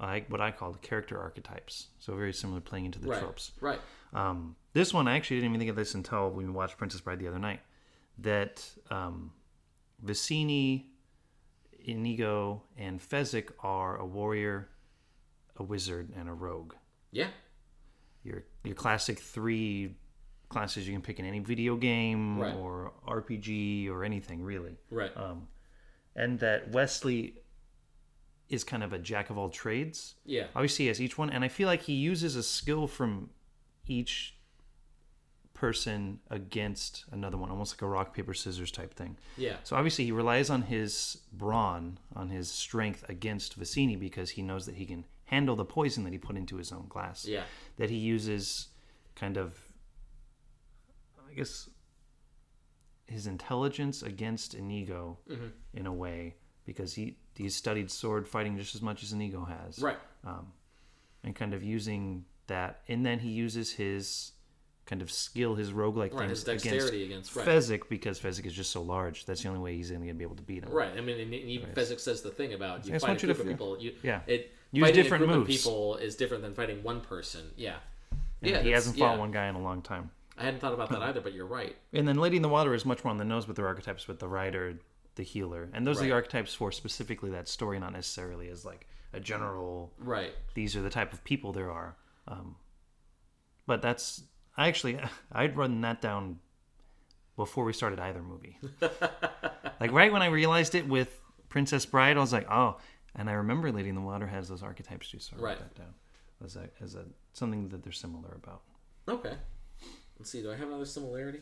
[0.00, 1.88] I, what I call the character archetypes.
[2.00, 3.20] So very similar playing into the right.
[3.20, 3.52] tropes.
[3.60, 3.80] Right.
[4.12, 7.20] Um, this one, I actually didn't even think of this until we watched Princess Bride
[7.20, 7.60] the other night.
[8.18, 9.32] That um,
[10.04, 10.86] Vizzini,
[11.84, 14.68] Inigo, and Fezzik are a warrior,
[15.56, 16.74] a wizard, and a rogue.
[17.12, 17.28] Yeah.
[18.24, 19.96] Your your classic three
[20.48, 22.54] classes you can pick in any video game Right.
[22.54, 24.76] or RPG or anything really.
[24.90, 25.10] Right.
[25.16, 25.48] Um,
[26.14, 27.38] and that Wesley
[28.50, 30.14] is kind of a jack of all trades.
[30.26, 30.46] yeah.
[30.54, 33.30] Obviously, he has each one, and I feel like he uses a skill from
[33.86, 34.36] each
[35.54, 39.16] person against another one, almost like a rock paper scissors type thing.
[39.36, 39.56] Yeah.
[39.64, 44.66] So obviously, he relies on his brawn, on his strength against Vizzini because he knows
[44.66, 47.24] that he can handle the poison that he put into his own glass.
[47.26, 47.44] Yeah.
[47.78, 48.68] That he uses
[49.16, 49.58] kind of,
[51.30, 51.68] I guess,
[53.06, 55.46] his intelligence against Inigo Mm-hmm.
[55.74, 59.78] in a way because he he's studied sword fighting just as much as Inigo has
[59.78, 59.98] Right.
[61.24, 64.32] and kind of using that and then he uses his
[64.84, 66.26] kind of skill his roguelike Right.
[66.28, 67.34] things His dexterity against.
[67.36, 67.46] Right.
[67.46, 69.24] Fezzik because Fezzik is just so large.
[69.26, 70.70] That's the only way he's going to be able to beat him.
[70.72, 70.92] Right.
[70.96, 73.34] I mean, and even Fezzik says the thing about you fight a want you to
[73.34, 73.78] group of people.
[73.80, 74.20] You, yeah.
[74.26, 75.54] It Use fighting different a group moves.
[75.54, 77.50] of people is different than fighting one person.
[77.56, 77.76] Yeah.
[78.40, 78.62] And yeah.
[78.62, 79.18] he hasn't fought yeah.
[79.18, 80.10] one guy in a long time.
[80.36, 81.76] I hadn't thought about that either, but you're right.
[81.92, 84.08] And then Lady in the Water is much more on the nose with their archetypes
[84.08, 84.78] with the rider,
[85.14, 85.68] the healer.
[85.74, 89.92] And those are the archetypes for specifically that story, not necessarily as like a general
[89.98, 90.32] Right.
[90.54, 91.96] these are the type of people there are.
[92.26, 92.56] Um,
[93.66, 94.22] but that's
[94.56, 94.98] I actually
[95.32, 96.38] I'd run that down
[97.36, 98.58] before we started either movie.
[99.80, 102.78] like right when I realized it with Princess Bride, I was like, oh,
[103.14, 105.74] and I remember Lady in the Water has those archetypes too, so I wrote that
[105.74, 105.94] down
[106.44, 108.62] as a as a something that they're similar about.
[109.08, 109.34] Okay.
[110.18, 110.42] Let's see.
[110.42, 111.40] Do I have another similarity?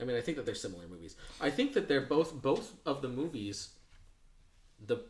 [0.00, 1.16] I mean, I think that they're similar movies.
[1.40, 3.70] I think that they're both both of the movies.
[4.84, 5.04] The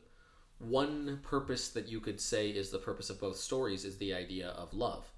[0.59, 4.49] one purpose that you could say is the purpose of both stories is the idea
[4.51, 5.11] of love.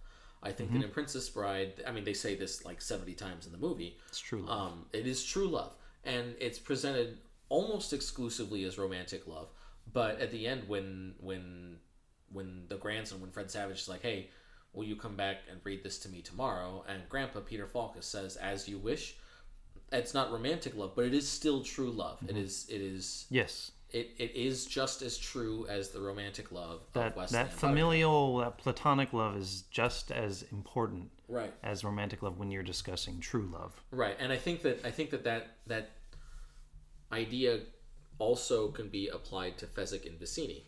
[0.42, 3.52] I think that in Princess Bride, I mean, they say this like seventy times in
[3.52, 3.96] the movie.
[4.08, 4.46] It's true.
[4.46, 5.74] Um, it is true love,
[6.04, 9.48] and it's presented almost exclusively as romantic love.
[9.92, 11.78] But at the end, when when
[12.32, 14.30] when the grandson, when Fred Savage is like, "Hey,
[14.72, 18.36] will you come back and read this to me tomorrow?" and Grandpa Peter Falkus says,
[18.36, 19.16] "As you wish."
[19.92, 22.18] It's not romantic love, but it is still true love.
[22.22, 22.38] It mm-hmm.
[22.38, 22.66] is.
[22.68, 23.26] It is.
[23.30, 23.70] yes.
[23.90, 29.12] It, it is just as true as the romantic love That that familial, that platonic
[29.12, 31.52] love is just as important right?
[31.62, 33.80] as romantic love when you're discussing true love.
[33.90, 35.90] Right, and I think that I think that that that
[37.12, 37.60] idea
[38.18, 40.62] also can be applied to Fezzik and Vizzini.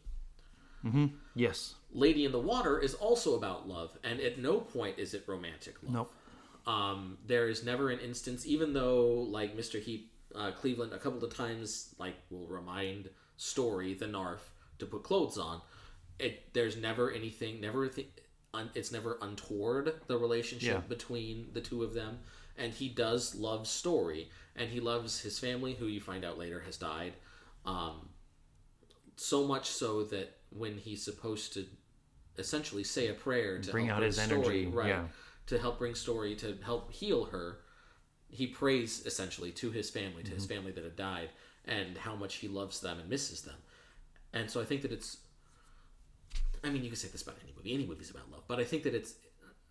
[1.35, 1.74] Yes.
[1.92, 5.74] Lady in the Water is also about love, and at no point is it romantic
[5.82, 5.92] love.
[5.92, 6.12] Nope.
[6.66, 9.80] Um, there is never an instance, even though like Mr.
[9.82, 15.02] Heep uh, Cleveland a couple of times like will remind Story the Narf to put
[15.02, 15.61] clothes on.
[16.18, 18.09] It there's never anything, never th-
[18.54, 20.80] un, it's never untoward the relationship Yeah.
[20.88, 22.18] between the two of them,
[22.56, 26.61] and he does love Story, and he loves his family, who you find out later
[26.61, 27.14] has died.
[27.66, 28.09] Um,
[29.16, 31.66] so much so that when he's supposed to
[32.38, 34.88] essentially say a prayer to Bring help out his Story, energy, right?
[34.88, 35.05] yeah.
[35.46, 37.59] To help bring Story to help heal her,
[38.29, 40.35] he prays essentially to his family, to Mm-hmm.
[40.37, 41.31] his family that had died,
[41.64, 43.57] and how much he loves them and misses them.
[44.33, 45.18] And so I think that it's
[46.64, 47.74] I mean, you can say this about any movie.
[47.74, 49.14] Any movie's about love, but I think that it's.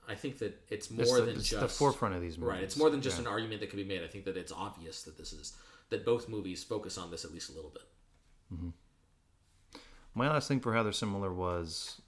[0.07, 2.53] I think that it's It's more the, than it's just the forefront of these movies.
[2.53, 2.63] Right.
[2.63, 3.23] It's more than just Yeah.
[3.23, 4.03] an argument that can be made.
[4.03, 5.53] I think that it's obvious that this is
[5.89, 7.83] that both movies focus on this at least a little bit.
[10.13, 12.01] My last thing for how they're similar was,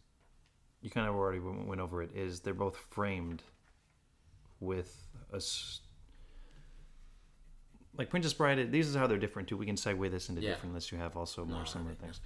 [0.81, 2.11] you kind of already went over it.
[2.15, 3.43] Is they're both framed
[4.59, 5.41] with a
[7.97, 8.71] like Princess Bride.
[8.71, 9.57] These is how they're different too.
[9.57, 10.51] We can segue this into Yeah.
[10.51, 10.91] different lists.
[10.91, 12.05] You have also more No, similar right, yeah.
[12.05, 12.21] things.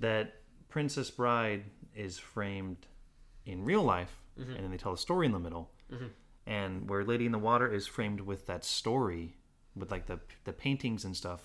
[0.00, 2.86] That Princess Bride is framed
[3.44, 4.52] in real life, Mm-hmm.
[4.54, 5.70] and then they tell a story in the middle.
[6.46, 9.36] And where Lady in the Water is framed with that story,
[9.76, 11.42] with like the the paintings and stuff,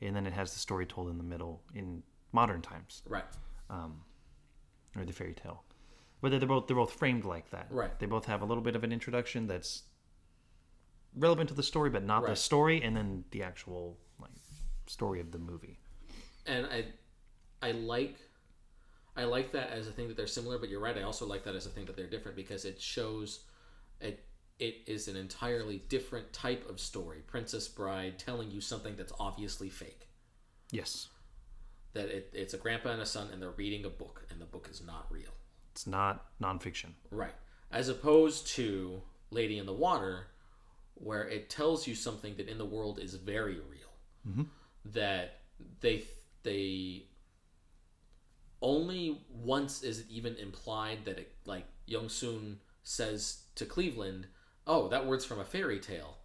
[0.00, 3.24] and then it has the story told in the middle in modern times Right.
[3.70, 4.02] Um,
[4.96, 5.64] or the fairy tale.
[6.20, 7.68] But they're both they're both framed like that.
[7.70, 7.96] Right.
[7.98, 9.82] They both have a little bit of an introduction that's
[11.14, 14.30] relevant to the story, but not the story, and then the actual like
[14.86, 15.78] story of the movie.
[16.46, 16.84] and I,
[17.62, 18.16] I like,
[19.16, 20.58] I like that as a thing that they're similar.
[20.58, 20.96] But you're right.
[20.96, 23.44] I also like that as a thing that they're different because it shows,
[24.00, 24.24] it
[24.58, 27.18] it is an entirely different type of story.
[27.26, 30.08] Princess Bride telling you something that's obviously fake.
[30.70, 31.08] Yes,
[31.94, 34.44] That it, it's a grandpa and a son, and they're reading a book, and the
[34.44, 35.30] book is not real.
[35.72, 36.90] it's not nonfiction.
[37.10, 37.34] Right.
[37.70, 40.26] As opposed to Lady in the Water,
[40.94, 43.92] where it tells you something that in the world is very real.
[44.28, 44.42] Mm-hmm.
[44.86, 45.40] That
[45.80, 46.04] they
[46.42, 47.04] they
[48.60, 54.26] only once is it even implied that it like Young Soon says to Cleveland,
[54.68, 56.18] "Oh, that word's from a fairy tale."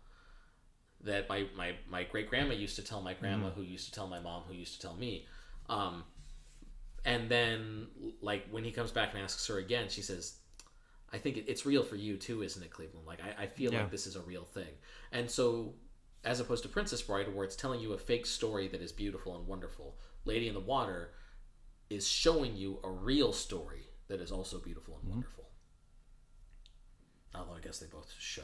[1.02, 4.08] That my my my great grandma used to tell my grandma, who used to tell
[4.08, 5.26] my mom, who used to tell me.
[5.70, 6.04] Um,
[7.06, 7.88] and then
[8.22, 10.38] like when he comes back and asks her again she says
[11.12, 13.74] i think it- it's real for you too isn't it cleveland like i, I feel
[13.74, 13.82] Yeah.
[13.82, 14.74] like this is a real thing
[15.12, 15.74] and so
[16.24, 19.36] as opposed to princess bride where it's telling you a fake story that is beautiful
[19.38, 21.12] and wonderful lady in the water
[21.90, 25.50] is showing you a real story that is also beautiful and wonderful
[27.36, 28.42] although i guess they both show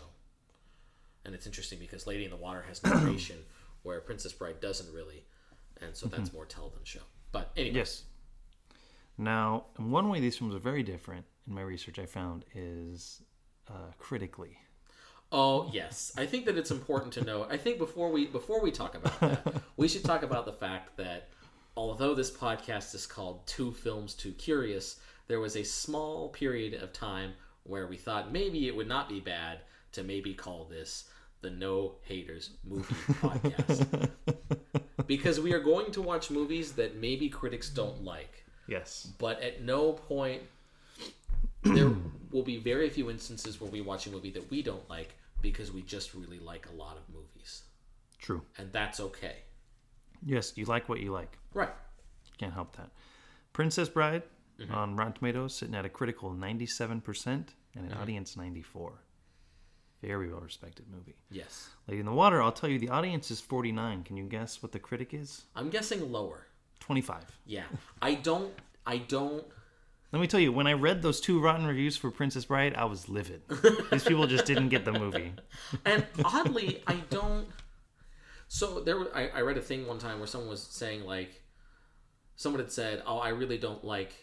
[1.25, 3.37] and it's interesting because lady in the water has narration
[3.83, 5.23] where princess bride doesn't really
[5.81, 6.99] and so that's more tell than show
[7.31, 8.03] but anyway Yes.
[9.19, 13.21] Now, in one way these films are very different, in my research I found, is
[13.67, 14.57] uh, critically.
[15.31, 17.45] Oh yes, I think that it's important to know.
[17.49, 20.95] I think before we before we talk about that, we should talk about the fact
[20.97, 21.27] that
[21.75, 26.93] although this podcast is called Two Films Too Curious, there was a small period of
[26.93, 27.33] time
[27.69, 29.59] where we thought maybe it would not be bad
[29.93, 31.05] to maybe call this
[31.41, 34.09] the No Haters Movie Podcast.
[35.07, 39.11] because we are going to watch movies that maybe critics don't like Yes.
[39.17, 40.41] but at no point
[41.63, 41.91] there
[42.31, 45.71] will be very few instances where we watch a movie that we don't like because
[45.71, 47.63] we just really like a lot of movies
[48.19, 48.41] True.
[48.57, 49.37] and that's okay
[50.25, 51.37] Yes, you like what you like.
[51.53, 51.69] right
[52.37, 52.89] Can't help that.
[53.53, 54.23] Princess Bride
[54.59, 54.73] mm-hmm.
[54.73, 58.93] on Rotten Tomatoes sitting at a critical 97% and an audience 94.
[60.01, 61.15] Very well respected movie.
[61.29, 64.03] yes Lady in the Water, I'll tell you the audience is 49.
[64.03, 65.43] Can you guess what the critic is?
[65.55, 66.47] i'm guessing lower
[66.79, 67.23] 25.
[67.45, 67.63] yeah
[68.01, 68.53] i don't
[68.85, 69.43] i don't
[70.11, 72.85] Let me tell you, when I read those two rotten reviews for Princess Bride, I
[72.85, 73.41] was livid.
[73.91, 75.33] These people just didn't get the movie.
[75.85, 77.45] and oddly i don't
[78.47, 81.43] so there were, I, I read a thing one time where someone was saying like
[82.35, 84.13] someone had said oh i really don't like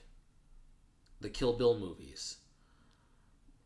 [1.21, 2.39] the kill bill movies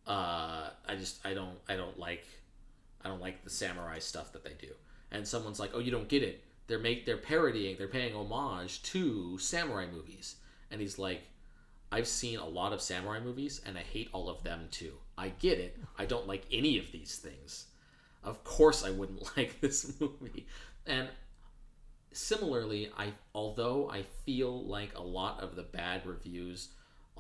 [0.07, 2.27] uh i just i don't i don't like
[3.05, 4.73] i don't like the samurai stuff that they do
[5.11, 8.83] and someone's like oh you don't get it they're make they're parodying they're paying homage
[8.83, 10.37] to samurai movies
[10.71, 11.23] and he's like
[11.93, 14.93] I've seen a lot of samurai movies and I hate all of them too.
[15.19, 15.77] I get it.
[15.99, 17.67] I don't like any of these things.
[18.23, 20.47] Of course I wouldn't like this movie.
[20.87, 21.09] And
[22.13, 26.69] similarly, I although I feel like a lot of the bad reviews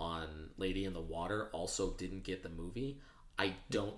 [0.00, 3.00] on Lady in the Water also didn't get the movie,
[3.38, 3.94] I don't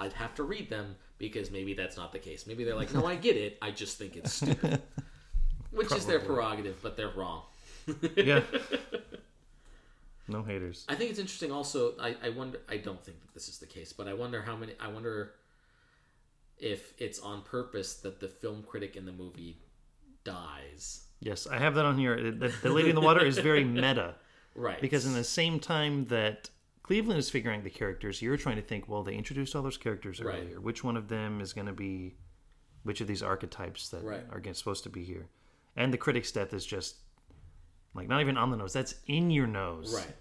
[0.00, 2.46] I'd have to read them because maybe that's not the case.
[2.46, 3.58] Maybe they're like, "No, I get it.
[3.60, 4.80] I just think it's stupid."
[5.72, 7.42] Which is their prerogative, but they're wrong.
[8.16, 8.42] Yeah.
[10.28, 10.86] No haters.
[10.88, 11.50] I think it's interesting.
[11.50, 12.60] Also, I, I wonder.
[12.68, 14.74] I don't think that this is the case, but I wonder how many.
[14.78, 15.32] I wonder
[16.56, 19.56] if it's on purpose that the film critic in the movie
[20.22, 21.06] dies.
[21.18, 22.30] Yes, I have that on here.
[22.30, 24.14] The, the Lady in the Water is very meta
[24.54, 24.80] Right.
[24.80, 26.50] because in the same time that
[26.82, 29.76] Cleveland is figuring out the characters, you're trying to think, well, they introduced all those
[29.76, 30.40] characters Right.
[30.40, 30.60] earlier.
[30.60, 32.16] Which one of them is going to be,
[32.82, 34.24] which of these archetypes that Right.
[34.30, 35.28] are supposed to be here?
[35.76, 36.96] And the critic's death is just
[37.94, 38.72] like not even on the nose.
[38.72, 39.94] That's in your nose.
[39.94, 40.16] right.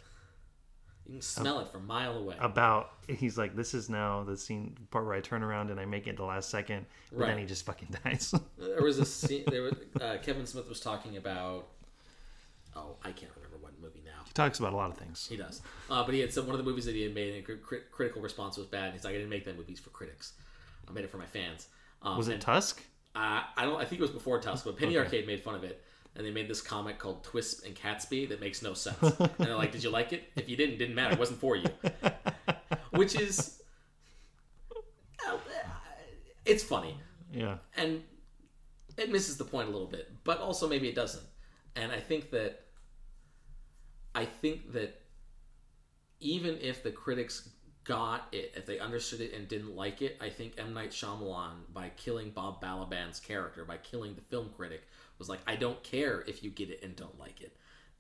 [1.08, 2.36] You can smell it from a mile away.
[2.40, 5.86] About he's like, this is now the scene part where I turn around and I
[5.86, 8.32] make it the last second, but then he just fucking dies.
[8.60, 9.44] There was a scene.
[9.48, 11.68] There was, uh, Kevin Smith was talking about.
[12.76, 14.19] Oh, I can't remember what movie now.
[14.30, 15.28] He talks about a lot of things.
[15.30, 15.62] He does.
[15.90, 17.58] Uh, but he had some one of the movies that he had made, and cri-
[17.58, 18.94] cri- critical response was bad.
[18.94, 20.34] He's like, I didn't make that movies for critics.
[20.88, 21.68] I made it for my fans.
[22.04, 22.82] Um, Was it and, Tusk?
[23.16, 23.76] uh, I don't.
[23.82, 25.84] I think it was before Tusk, but Penny Arcade made fun of it,
[26.16, 29.02] and they made this comic called Twisp and Catsby that makes no sense.
[29.02, 30.24] and they're like, "Did you like it?
[30.36, 31.14] If you didn't, it didn't matter.
[31.14, 31.68] It wasn't for you."
[32.92, 33.62] Which is,
[35.28, 35.38] uh,
[36.46, 36.96] it's funny
[37.34, 37.58] Yeah.
[37.78, 38.04] and
[38.98, 41.24] it misses the point a little bit, but also maybe it doesn't.
[41.76, 42.66] And I think that
[44.16, 45.02] I think that
[46.20, 47.50] even if the critics
[47.84, 51.74] got it, if they understood it and didn't like it, I think M Night Shyamalan
[51.74, 54.84] by killing Bob Balaban's character, by killing the film critic,
[55.18, 57.56] was like, I don't care if you get it and don't like it.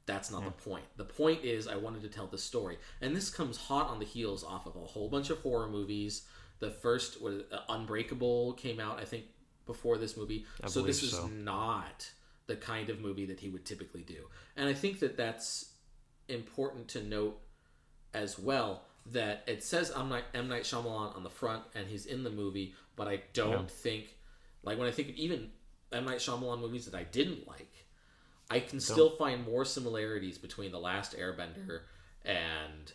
[0.05, 0.85] That's not the point.
[0.97, 4.05] The point is, I wanted to tell the story, and this comes hot on the
[4.05, 6.23] heels off of a whole bunch of horror movies.
[6.57, 9.25] The first was uh, Unbreakable came out, I think,
[9.67, 10.47] before this movie.
[10.65, 11.27] so this is so.
[11.27, 12.09] not
[12.47, 15.73] the kind of movie that he would typically do, and I think that that's
[16.29, 17.39] important to note
[18.13, 18.83] as well.
[19.11, 22.29] That it says M Night, M Night Shyamalan on the front, and he's in the
[22.29, 24.15] movie, but I don't think,
[24.61, 25.49] like when I think of even
[25.91, 27.85] M Night Shyamalan movies that I didn't like,
[28.51, 31.81] I can still find more similarities between The Last Airbender
[32.23, 32.91] and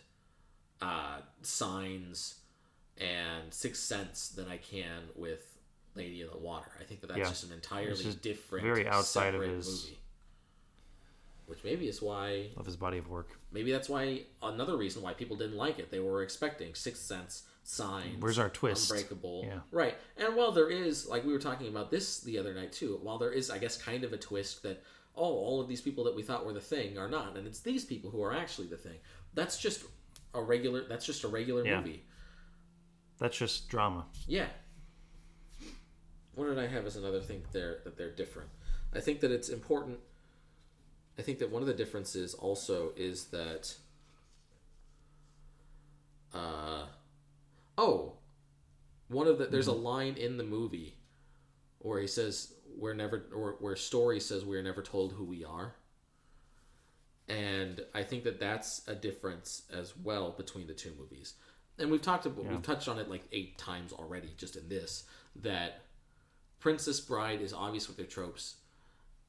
[0.81, 2.35] uh, Signs
[2.97, 5.57] and Sixth Sense than I can with
[5.95, 6.71] Lady in the Water.
[6.79, 7.25] I think that that's Yeah.
[7.29, 9.99] just an entirely different, very outside of his- movie.
[11.47, 13.37] Which maybe is why, Of his body of work.
[13.51, 15.91] maybe that's why another reason why people didn't like it.
[15.91, 18.19] They were expecting Sixth Sense, Signs.
[18.21, 18.89] Where's our twist?
[18.89, 19.43] Unbreakable.
[19.47, 19.59] Yeah.
[19.71, 19.95] Right.
[20.17, 23.17] And while there is, like we were talking about this the other night too, while
[23.19, 24.83] there is, I guess, kind of a twist that,
[25.15, 27.59] oh, all of these people that we thought were the thing are not, and it's
[27.59, 28.97] these people who are actually the thing.
[29.35, 29.83] That's just
[30.33, 30.87] a regular.
[30.87, 31.77] That's just a regular Yeah.
[31.79, 32.05] movie.
[33.19, 34.07] That's just drama.
[34.27, 34.47] Yeah.
[36.33, 38.49] What did I have as another thing that they're that they're different?
[38.93, 39.99] I think that it's important.
[41.17, 43.75] I think that one of the differences also is that.
[46.33, 46.85] Uh,
[47.77, 48.13] oh,
[49.07, 50.97] one of the there's a line in the movie
[51.79, 55.75] where he says we're never or where story says we're never told who we are.
[57.27, 61.35] And i think that that's a difference as well between the two movies.
[61.77, 65.03] And we've talked about we've touched on it like eight times already just in this
[65.37, 65.81] that
[66.59, 68.55] princess bride is obvious with their tropes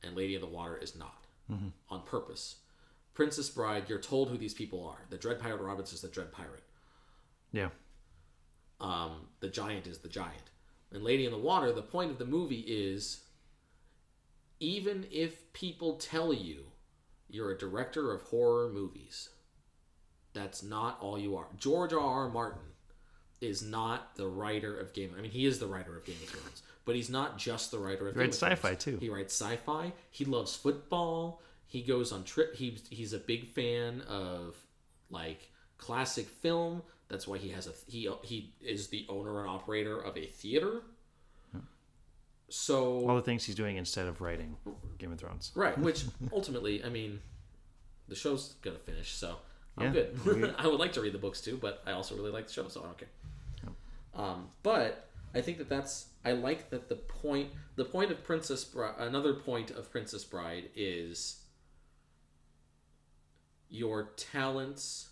[0.03, 1.26] and lady of the water is not
[1.91, 2.57] on purpose
[3.15, 6.33] princess bride you're told who these people are the dread pirate roberts is the dread
[6.33, 6.63] pirate
[7.53, 7.69] Yeah.
[8.81, 10.51] um, the giant is the giant.
[10.93, 13.23] And Lady in the Water, the point of the movie is
[14.61, 16.65] even if people tell you
[17.29, 19.31] you're a director of horror movies,
[20.33, 21.47] that's not all you are.
[21.59, 21.99] George R.
[21.99, 22.29] R.
[22.29, 22.63] Martin
[23.41, 25.13] is not the writer of Game.
[25.19, 27.79] I mean, he is the writer of Game of Thrones, but he's not just the
[27.79, 28.15] writer of.
[28.15, 28.97] He writes sci-fi, too.
[28.99, 29.93] He writes sci-fi.
[30.11, 31.43] He loves football.
[31.67, 32.55] He goes on trip.
[32.57, 34.57] He he's a big fan of
[35.11, 36.83] like classic film.
[37.09, 40.81] That's why he has a he he is the owner and operator of a theater.
[42.49, 44.57] So All the things he's doing instead of writing
[44.99, 45.51] Game of Thrones.
[45.57, 47.21] right, which ultimately, I mean,
[48.07, 49.37] the show's gonna finish, so
[49.77, 50.03] I'm Yeah.
[50.25, 50.55] good.
[50.59, 52.69] I would like to read the books too, but I also really like the show,
[52.69, 53.09] so I don't care.
[54.15, 55.06] Um, but
[55.37, 59.35] I think that that's I like that the point the point of Princess Bride another
[59.35, 61.43] point of Princess Bride is
[63.69, 65.11] your talents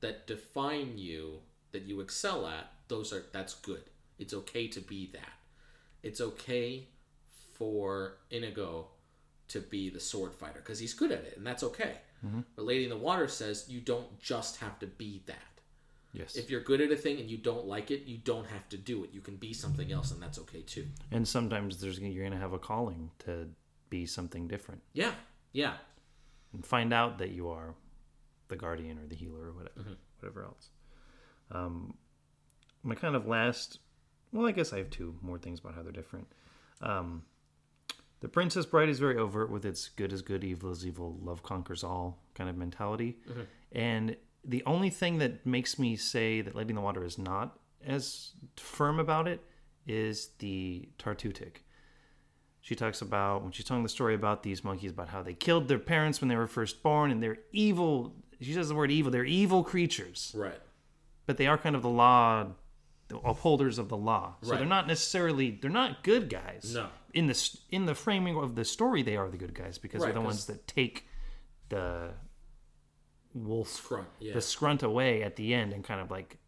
[0.00, 1.38] that define you
[1.72, 3.84] that you excel at those are that's good.
[4.18, 5.32] It's okay to be that.
[6.02, 6.88] It's okay
[7.54, 8.88] for Inigo
[9.48, 11.96] to be the sword fighter because he's good at it and that's okay.
[12.24, 12.40] Mm-hmm.
[12.54, 15.53] But Lady in the Water says you don't just have to be that
[16.14, 16.36] Yes.
[16.36, 18.76] if you're good at a thing and you don't like it, you don't have to
[18.78, 19.10] do it.
[19.12, 20.86] You can be something else, and that's okay too.
[21.10, 23.48] and sometimes there's you're going to have a calling to
[23.90, 25.12] be something different Yeah,
[25.52, 25.74] yeah,
[26.52, 27.74] and find out that you are
[28.48, 30.68] the guardian or the healer or whatever, whatever else.
[31.50, 31.94] Um,
[32.82, 33.78] my kind of last,
[34.32, 36.26] well, I guess I have two more things about how they're different.
[36.80, 37.22] Um,
[38.20, 41.42] the Princess Bride is very overt with its good is good, evil is evil, love
[41.42, 43.18] conquers all kind of mentality.
[43.72, 47.58] And the only thing that makes me say that Lady in the Water is not
[47.86, 49.40] as firm about it
[49.86, 51.56] is the Tartutic.
[52.60, 55.68] She talks about when she's telling the story about these monkeys about how they killed
[55.68, 58.14] their parents when they were first born and they're evil.
[58.40, 59.10] She says the word evil.
[59.12, 60.58] They're evil creatures, right,
[61.26, 62.46] but they are kind of the law,
[63.08, 64.36] the upholders of the law.
[64.42, 64.58] So Right.
[64.58, 66.72] they're not necessarily they're not good guys.
[66.74, 66.88] No.
[67.12, 70.06] In the in the framing of the story, they are the good guys because Right,
[70.08, 71.06] they're the ones that take
[71.68, 72.12] the
[73.34, 74.32] wolf Scrunt, yeah.
[74.32, 76.38] the scrunt away at the end and kind of like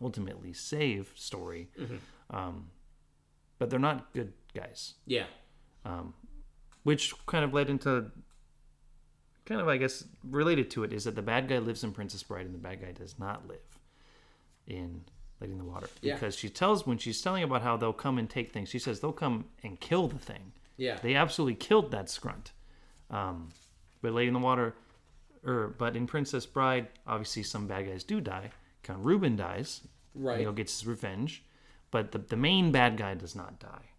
[0.00, 1.68] ultimately save story.
[1.78, 2.36] Mm-hmm.
[2.36, 2.66] Um,
[3.58, 5.24] but they're not good guys yeah,
[5.84, 6.14] Um,
[6.82, 8.10] which kind of led into
[9.44, 12.22] kind of I guess related to it is that the bad guy lives in Princess
[12.22, 13.78] Bride and the bad guy does not live
[14.66, 15.02] in
[15.40, 16.14] Lady in the Water Yeah.
[16.14, 18.68] because she tells when she's telling about how they'll come and take things.
[18.70, 20.52] She says they'll come and kill the thing.
[20.76, 20.98] Yeah.
[21.02, 22.52] They absolutely killed that scrunt.
[23.10, 23.50] Um,
[24.00, 24.74] but Lady in the Water,
[25.44, 28.50] or but in Princess Bride, obviously some bad guys do die.
[28.82, 29.82] Count Rugen dies.
[30.14, 30.40] Right.
[30.40, 31.42] You know, gets his revenge,
[31.90, 33.90] but the the main bad guy does not die.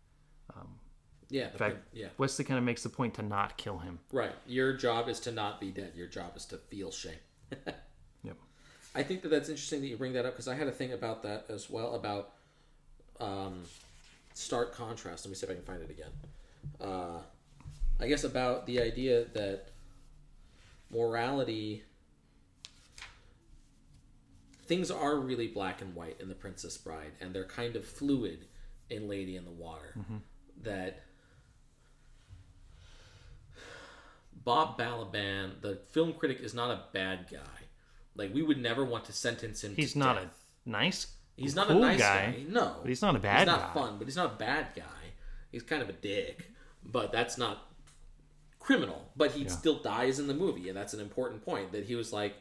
[1.29, 1.51] yeah.
[1.51, 2.07] In fact, yeah.
[2.17, 3.99] Wesley kind of makes the point to not kill him.
[4.11, 4.31] Right.
[4.47, 5.93] Your job is to not be dead.
[5.95, 7.13] Your job is to feel shame.
[8.23, 8.37] Yep.
[8.95, 10.93] I think that that's interesting that you bring that up because I had a thing
[10.93, 12.31] about that as well about
[13.19, 13.63] um,
[14.33, 15.25] stark contrast.
[15.25, 16.11] Let me see if I can find it again.
[16.81, 17.19] Uh,
[17.99, 19.69] I guess about the idea that
[20.95, 21.83] morality
[24.65, 28.45] things are really black and white in the Princess Bride, and they're kind of fluid
[28.89, 29.93] in Lady in the Water.
[29.97, 30.17] Mm-hmm.
[30.63, 31.03] That
[34.43, 37.39] Bob Balaban, the film critic, is not a bad guy.
[38.15, 39.75] Like we would never want to sentence him.
[39.75, 40.25] He's to not death.
[40.65, 41.07] a nice.
[41.35, 42.43] He's not a nice guy.
[42.47, 43.81] No, but he's not a bad He's not guy.
[43.81, 44.83] fun, but he's not a bad guy.
[45.51, 46.49] He's kind of a dick,
[46.83, 47.67] but that's not
[48.65, 49.11] criminal.
[49.15, 51.71] But he still dies in the movie, and that's an important point.
[51.71, 52.35] That he was like,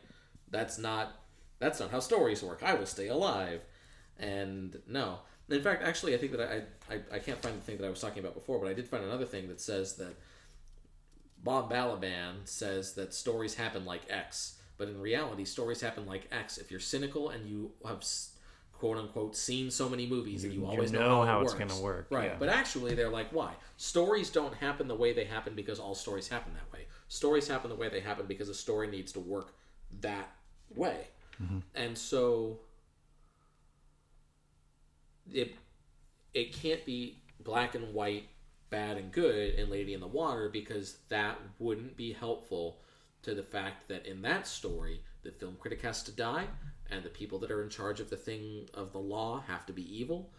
[0.50, 1.12] "That's not,
[1.58, 2.62] that's not how stories work.
[2.64, 3.60] I will stay alive."
[4.18, 5.18] And no,
[5.50, 7.90] in fact, actually, I think that I, I I can't find the thing that I
[7.90, 10.14] was talking about before, but I did find another thing that says that
[11.42, 16.56] Bob Balaban says that stories happen like X, but in reality, stories happen like X
[16.56, 18.02] if you're cynical and you have
[18.84, 21.44] quote unquote seen so many movies and you, you always know, know how, how it
[21.44, 21.72] it's works.
[21.72, 22.24] gonna work, Right.
[22.32, 22.36] yeah.
[22.38, 23.54] But actually, they're like, why?
[23.78, 26.84] Stories don't happen the way they happen because all stories happen that way.
[27.08, 29.54] Stories happen the way they happen because a story needs to work
[30.02, 30.28] that
[30.76, 31.06] way.
[31.42, 31.60] Mm-hmm.
[31.74, 32.58] And so
[35.32, 35.54] it
[36.34, 38.28] it can't be black and white,
[38.68, 42.80] bad and good in Lady in the Water because that wouldn't be helpful
[43.22, 46.46] to the fact that in that story the film critic has to die
[46.90, 49.72] and the people that are in charge of the thing of the law have to
[49.72, 50.30] be evil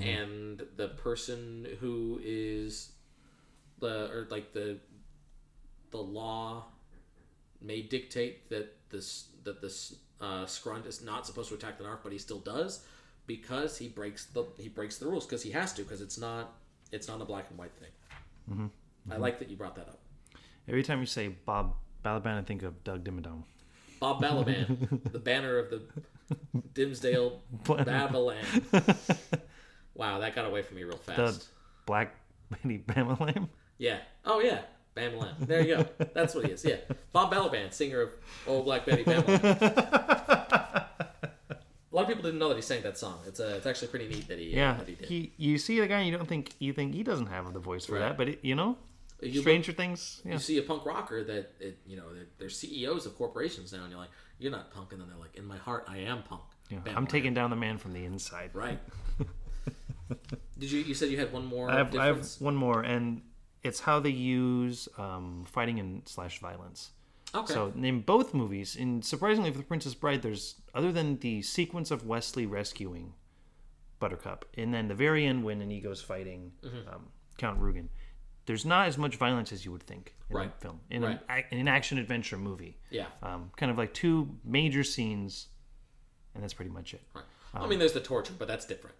[0.00, 2.92] and the person who is
[3.80, 4.78] the or like the
[5.90, 6.64] the law
[7.60, 12.00] may dictate that this that this uh, scrunt is not supposed to attack the narf,
[12.02, 12.84] but he still does
[13.26, 16.54] because he breaks the he breaks the rules because he has to because it's not
[16.90, 17.90] it's not a black and white thing.
[18.50, 19.12] Mm-hmm.
[19.12, 19.98] I like that you brought that up.
[20.68, 21.74] Every time you say Bob
[22.04, 23.42] Balaban, I think of Doug Dimmadome.
[24.02, 25.80] Bob Balaban, the banner of the
[26.74, 28.96] Dimmsdale Babaland.
[29.94, 31.48] Wow, that got away from me real The fast.
[31.86, 32.14] Black
[32.64, 33.50] Lady Bama Lamb.
[33.78, 33.98] Yeah.
[34.24, 34.62] Oh yeah.
[34.96, 35.34] Bamalam.
[35.38, 35.86] There you go.
[36.14, 36.64] That's what he is.
[36.64, 36.76] Yeah.
[37.12, 38.08] Bob Balaban, singer of
[38.46, 39.60] Old Black Betty Bamalam.
[39.60, 40.88] A
[41.94, 43.18] lot of people didn't know that he sang that song.
[43.26, 45.06] It's uh, it's actually pretty neat that he uh, Yeah, that he did.
[45.08, 45.32] he.
[45.36, 47.84] You see the guy, and you don't think you think he doesn't have the voice
[47.84, 47.98] for Right.
[48.00, 48.78] that, but it, you know,
[49.28, 50.20] You- Stranger Things.
[50.24, 53.72] Yeah, You see a punk rocker that it, you know they're, they're CEOs of corporations
[53.72, 55.98] now, and you're like, you're not punk, and then they're like, in my heart, I
[55.98, 56.42] am punk.
[56.70, 56.78] yeah.
[56.80, 58.50] Bam, I'm taking down the man from the inside.
[58.54, 58.80] right.
[60.58, 63.22] Did you you said you had one more I have, I have one more, and
[63.62, 66.90] it's how they use um, fighting and slash violence.
[67.34, 67.52] okay.
[67.52, 71.90] So in both movies, and surprisingly for the Princess Bride, there's other than the sequence
[71.90, 73.14] of Wesley rescuing
[74.00, 76.88] Buttercup, and then the very end when Inigo's fighting Mm-hmm.
[76.94, 77.06] um,
[77.38, 77.88] Count Rugen,
[78.46, 80.52] there's not as much violence as you would think in Right.
[80.60, 81.20] the film in, Right.
[81.28, 82.76] an, in an action adventure movie.
[82.90, 83.06] yeah.
[83.22, 85.48] Um, kind of like two major scenes,
[86.34, 87.02] and that's pretty much it.
[87.14, 87.24] Right.
[87.54, 88.96] I mean, there's the torture, but that's different.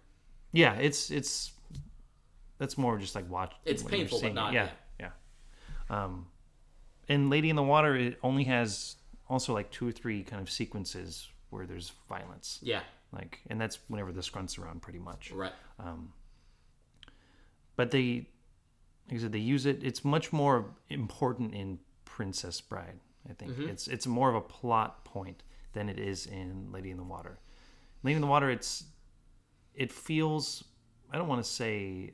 [0.51, 1.51] Yeah, it's it's
[2.59, 3.53] that's more just like watch.
[3.65, 4.33] It's painful, but it.
[4.33, 4.69] not- Yeah,
[4.99, 5.09] yeah.
[5.89, 6.27] Um,
[7.09, 8.95] and Lady in the Water, it only has
[9.27, 12.83] also like two or three kind of sequences where there's violence, Yeah.
[13.11, 15.31] like, and that's whenever the scrunt's around, pretty much.
[15.31, 15.51] Right.
[17.75, 18.27] But they,
[19.09, 19.83] like I said, they use it.
[19.83, 22.99] It's much more important in Princess Bride.
[23.29, 23.69] I think mm-hmm.
[23.69, 25.43] it's it's more of a plot point
[25.73, 27.39] than it is in Lady in the Water.
[28.03, 28.85] Lady in the Water, it's
[29.73, 30.63] it feels
[31.11, 32.13] I don't want to say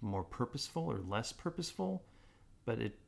[0.00, 2.04] more purposeful or less purposeful,
[2.64, 2.98] but it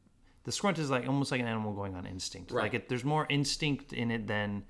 [0.45, 2.51] the scrunt is like almost like an animal going on instinct.
[2.51, 2.62] Right.
[2.62, 4.64] Like it, there's more instinct in it than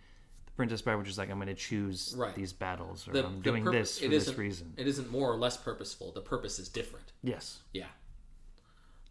[0.59, 2.35] Princess Bride, which is like I'm going to choose Right.
[2.35, 4.75] these battles or The- I'm doing purpo- this for this reason.
[4.77, 6.11] It isn't more or less purposeful.
[6.11, 7.13] The purpose is different.
[7.23, 7.61] Yes.
[7.73, 7.87] Yeah.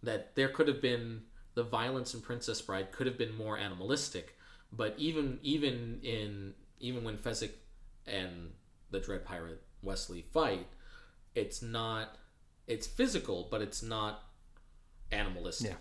[0.03, 1.23] That there could have been
[1.55, 4.37] the violence in Princess Bride could have been more animalistic,
[4.73, 7.53] but even even in even when Fezzik
[8.05, 8.51] and
[8.91, 10.67] the Dread Pirate Wesley fight,
[11.33, 12.17] it's not
[12.67, 14.25] it's physical, but it's not
[15.13, 15.69] animalistic.
[15.71, 15.77] Yeah.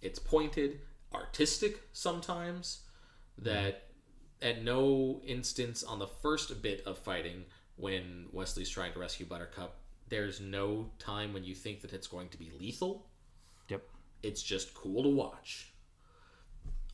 [0.00, 0.80] It's pointed,
[1.12, 2.82] artistic sometimes.
[3.38, 3.88] That
[4.42, 7.44] at no instance on the first bit of fighting
[7.76, 9.76] when Wesley's trying to rescue Buttercup,
[10.08, 13.06] there's no time when you think that it's going to be lethal.
[13.68, 13.82] Yep.
[14.22, 15.72] it's just cool to watch.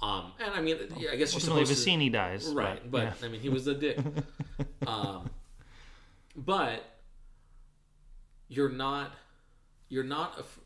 [0.00, 0.76] Um, and I mean,
[1.10, 2.46] I guess you're supposed to, Vizzini dies.
[2.54, 2.88] right?
[2.88, 3.12] But, yeah.
[3.24, 3.98] I mean, he was a dick.
[4.86, 5.28] um,
[6.36, 6.84] but
[8.48, 9.12] you're not
[9.88, 10.60] you're not af-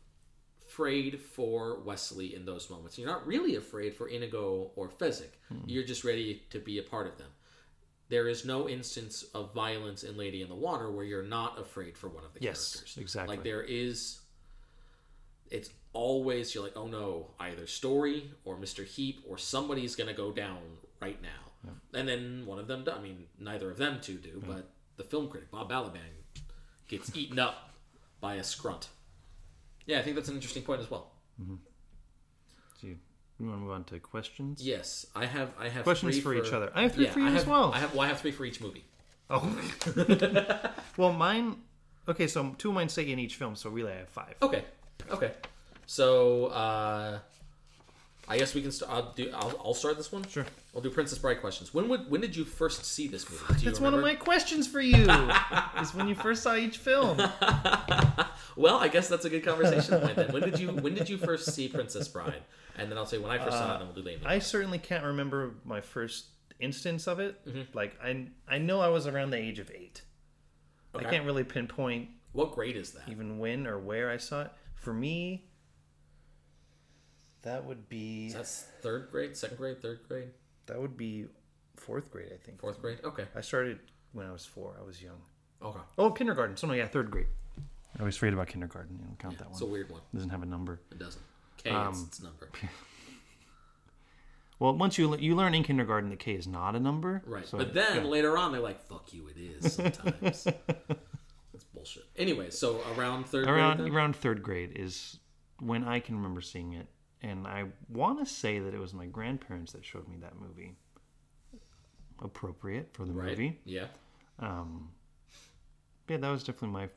[0.77, 2.97] afraid for Wesley in those moments.
[2.97, 5.29] You're not really afraid for Inigo or Fezzik.
[5.49, 5.59] Hmm.
[5.67, 7.27] You're just ready to be a part of them.
[8.09, 11.95] There is no instance of violence in Lady in the Water where you're not afraid
[11.97, 12.97] for one of the Yes, characters.
[12.97, 13.35] exactly.
[13.35, 14.19] Like there is
[15.51, 18.83] it's always you're like, oh no, either Story or Mr.
[18.83, 20.57] Heep or somebody's gonna go down
[20.99, 21.69] right now.
[21.93, 25.03] And then one of them, do- I mean, neither of them two do, but the
[25.03, 26.11] film critic Bob Balaban
[26.89, 27.69] gets eaten up
[28.19, 28.89] by a scrunt.
[29.85, 31.11] Yeah, I think that's an interesting point as well.
[31.37, 32.97] So you,
[33.39, 34.65] you want to move on to questions?
[34.65, 35.51] Yes, I have.
[35.59, 36.71] I have Questions three for each other.
[36.73, 37.71] I have three for you I as well.
[37.73, 37.93] I have.
[37.93, 38.85] Well, I have three for each movie.
[39.29, 39.57] Oh.
[40.97, 41.57] well, mine.
[42.07, 44.35] Okay, so two of mine say in each film, so really I have five.
[44.41, 44.63] Okay.
[45.09, 45.31] Okay.
[45.85, 47.19] So uh,
[48.27, 48.71] I guess we can.
[48.71, 49.29] St- I'll do.
[49.33, 50.25] I'll, I'll start this one.
[50.27, 50.45] Sure.
[50.73, 51.73] I'll do Princess Bride questions.
[51.73, 52.09] When would?
[52.09, 53.43] When did you first see this movie?
[53.47, 54.17] Do you That's one of remember?
[54.19, 55.07] my questions for you.
[55.81, 57.21] is when you first saw each film.
[58.55, 60.31] Well, I guess that's a good conversation point then.
[60.31, 60.69] When did you?
[60.69, 62.43] When did you first see Princess Bride?
[62.77, 64.21] And then I'll say when I first saw it, and we'll do Lady.
[64.25, 66.25] I certainly can't remember my first
[66.59, 67.43] instance of it.
[67.47, 67.75] Mm-hmm.
[67.75, 70.01] Like I, I know I was around the age of eight.
[70.95, 71.05] Okay.
[71.05, 73.09] I can't really pinpoint What grade is that?
[73.09, 74.51] even when or where I saw it.
[74.75, 75.45] For me,
[77.43, 80.29] that would be That's third grade, second grade, third grade,
[80.65, 81.27] that would be
[81.77, 82.59] fourth grade, I think.
[82.59, 82.99] fourth grade.
[83.03, 83.25] Okay.
[83.35, 83.79] I started
[84.13, 84.75] when I was four.
[84.81, 85.21] I was young.
[85.61, 85.79] Okay.
[85.97, 86.57] Oh, kindergarten.
[86.57, 87.27] So no, yeah, third grade.
[87.95, 88.97] I always forget about kindergarten.
[88.99, 89.51] You don't count that one.
[89.53, 90.01] It's a weird one.
[90.13, 90.81] It Doesn't have a number.
[90.91, 91.21] It doesn't.
[91.63, 92.49] K Um, it's its number.
[94.59, 97.45] Well, once you you learn in kindergarten that K is not a number, Right.
[97.45, 98.09] So, but then yeah.
[98.09, 100.43] later on, they're like, "Fuck you, it is." Sometimes.
[101.51, 102.05] That's bullshit.
[102.15, 103.87] Anyway, so around third around grade.
[103.91, 103.95] then?
[103.97, 105.19] around third grade is
[105.59, 106.87] when I can remember seeing it,
[107.23, 110.75] and I want to say that it was my grandparents that showed me that movie.
[112.21, 113.29] Appropriate for the Right.
[113.31, 113.59] movie.
[113.65, 113.87] Yeah.
[114.39, 114.91] Um,
[116.07, 116.89] yeah, that was definitely my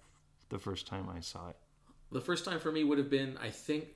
[0.48, 1.56] the first time I saw it.
[2.12, 3.88] The first time for me would have been, I think,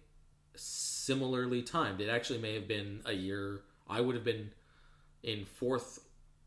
[0.57, 2.01] similarly timed.
[2.01, 3.61] It actually may have been a year.
[3.89, 4.51] I would have been
[5.23, 6.01] in fourth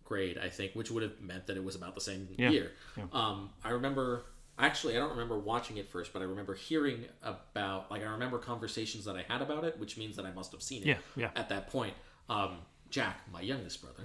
[0.03, 2.71] grade, I think, which would have meant that it was about the same Yeah, year.
[2.97, 3.05] yeah.
[3.13, 4.23] Um, I remember.
[4.60, 8.38] Actually, I don't remember watching it first, but I remember hearing about, like, I remember
[8.38, 10.97] conversations that I had about it, which means that I must have seen it Yeah,
[11.16, 11.30] yeah.
[11.36, 11.95] at that point.
[12.30, 12.58] Um,
[12.89, 14.04] Jack, my youngest brother,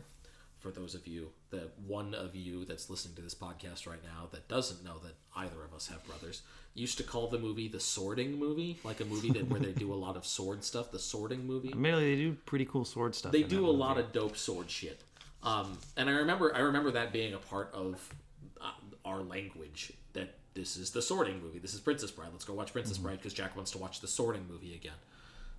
[0.59, 4.29] for those of you, the one of you that's listening to this podcast right now
[4.33, 6.41] that doesn't know that either of us have brothers,
[6.75, 9.93] used to call the movie the sorting movie, like a movie that where they do
[9.93, 10.91] a lot of sword stuff.
[10.91, 11.75] The sorting movie.
[11.77, 13.33] Mainly, they do pretty cool sword stuff.
[13.33, 13.79] They do a movie.
[13.79, 15.03] lot of dope sword shit.
[15.43, 18.13] Um, and I remember, I remember that being a part of
[18.61, 18.71] uh,
[19.05, 19.93] our language.
[20.15, 21.59] That this is the sorting movie.
[21.59, 22.31] This is Princess Bride.
[22.33, 23.07] Let's go watch Princess Mm-hmm.
[23.07, 24.95] Bride because Jack wants to watch the sorting movie again.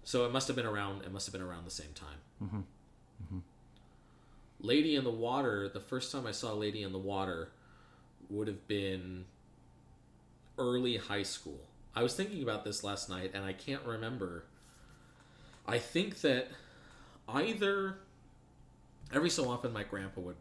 [0.03, 1.03] So it must have been around.
[1.03, 2.17] It must have been around the same time.
[2.43, 3.39] Mm-hmm.
[4.61, 5.69] Lady in the Water.
[5.69, 7.49] The first time I saw Lady in the Water
[8.29, 9.25] would have been
[10.57, 11.61] early high school.
[11.95, 14.45] I was thinking about this last night, and I can't remember.
[15.67, 16.49] I think that
[17.27, 17.97] either
[19.13, 20.35] every so often my grandpa would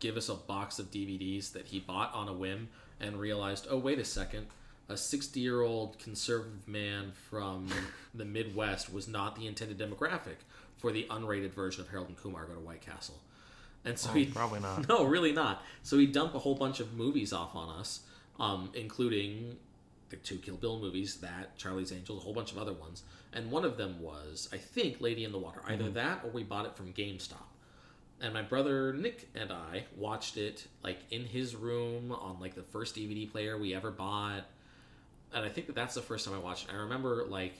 [0.00, 2.68] give us a box of DVDs that he bought on a whim
[3.00, 4.46] and realized, oh, wait a second,
[4.88, 7.68] a 60 year old conservative man from
[8.14, 10.36] the Midwest was not the intended demographic
[10.78, 13.18] for the unrated version of Harold and Kumar Go to White Castle.
[13.84, 14.88] And so he probably not.
[14.88, 15.62] No, really not.
[15.82, 18.00] So he dumped a whole bunch of movies off on us,
[18.38, 19.56] um, including
[20.10, 23.50] the two Kill Bill movies, that Charlie's Angels, a whole bunch of other ones, and
[23.50, 25.60] one of them was, I think, Lady in the Water.
[25.66, 27.36] Either that or we bought it from GameStop.
[28.22, 32.62] And my brother Nick and I watched it like in his room on like the
[32.62, 34.44] first DVD player we ever bought,
[35.32, 36.74] and I think that that's the first time I watched it.
[36.74, 37.54] I remember like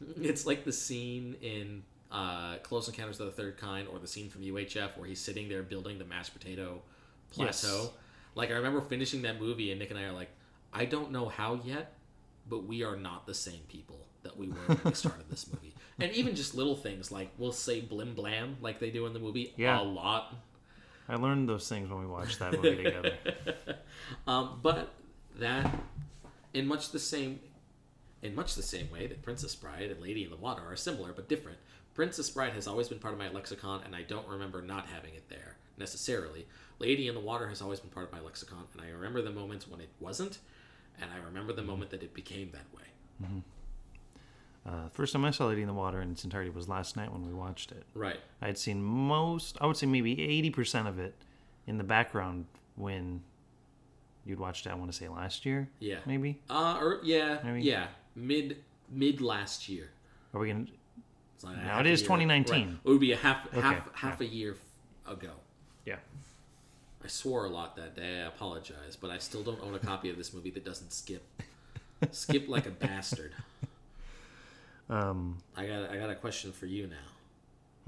[0.20, 4.28] it's like the scene in uh, Close Encounters of the Third Kind or the scene
[4.28, 6.82] from UHF where he's sitting there building the mashed potato
[7.36, 7.60] Yes.
[7.62, 7.90] plateau.
[8.34, 10.30] Like I remember finishing that movie and Nick and I are like,
[10.72, 11.94] I don't know how yet,
[12.48, 15.74] but we are not the same people that we were when we started this movie.
[16.02, 19.18] And even just little things like we'll say blim blam like they do in the
[19.18, 19.80] movie Yeah.
[19.80, 20.34] a lot.
[21.10, 23.14] I learned those things when we watched that movie together.
[24.26, 24.94] Um, but
[25.38, 25.78] that,
[26.54, 27.38] in much the same,
[28.22, 31.12] in much the same way that Princess Bride and Lady in the Water are similar
[31.12, 31.58] but different.
[31.94, 35.14] Princess Bride has always been part of my lexicon, and I don't remember not having
[35.14, 36.46] it there necessarily.
[36.78, 39.30] Lady in the Water has always been part of my lexicon, and I remember the
[39.30, 40.38] moments when it wasn't,
[41.00, 43.32] and I remember the moment that it became that way.
[44.66, 47.10] Uh, first time I saw Lady in the Water in its entirety was last night
[47.12, 47.84] when we watched it.
[47.94, 48.20] Right.
[48.42, 51.14] I had seen most, I would say maybe eighty percent of it
[51.66, 52.44] in the background
[52.76, 53.22] when
[54.26, 54.70] you'd watched it.
[54.70, 55.98] I want to say last year, Yeah.
[56.06, 56.38] maybe.
[56.50, 57.62] Uh, or yeah, Maybe.
[57.62, 58.58] yeah, mid
[58.90, 59.88] mid last year.
[60.34, 60.66] Are we gonna?
[61.42, 62.66] Now half it is year- 2019.
[62.68, 62.76] right.
[62.84, 64.56] It would be a half half Okay, half a year
[65.08, 65.30] ago.
[65.86, 65.96] Yeah.
[67.02, 68.20] I swore a lot that day.
[68.20, 71.22] I apologize, but I still don't own a copy of this movie that doesn't skip.
[72.10, 73.32] skip like a bastard.
[74.90, 76.96] Um, I got I got a question for you now.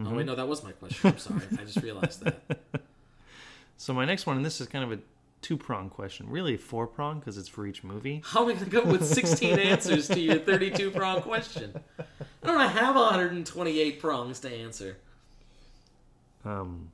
[0.01, 0.13] Mm-hmm.
[0.13, 1.11] Oh wait, no, that was my question.
[1.11, 1.43] I'm sorry.
[1.59, 2.41] I just realized that.
[3.77, 5.03] so my next one, and this is kind of a
[5.43, 8.23] two prong question, really four prong because it's for each movie.
[8.25, 11.75] How am I going to come up with 16 answers to your 32 prong question?
[11.99, 14.97] I don't have 128 prongs to answer.
[16.45, 16.93] Um,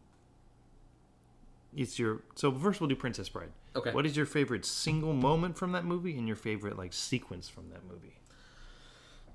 [1.76, 3.50] it's your so first we'll do Princess Bride.
[3.76, 3.92] Okay.
[3.92, 7.68] What is your favorite single moment from that movie and your favorite like sequence from
[7.68, 8.14] that movie?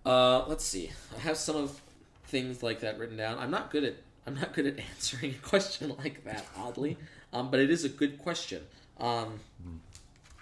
[0.06, 0.92] Uh, let's see.
[1.16, 1.80] I have some of
[2.26, 3.38] things like that written down.
[3.40, 3.96] I'm not good at
[4.26, 6.98] I'm not good at answering a question like that, oddly.
[7.32, 8.64] Um, but it is a good question.
[9.00, 9.40] Um,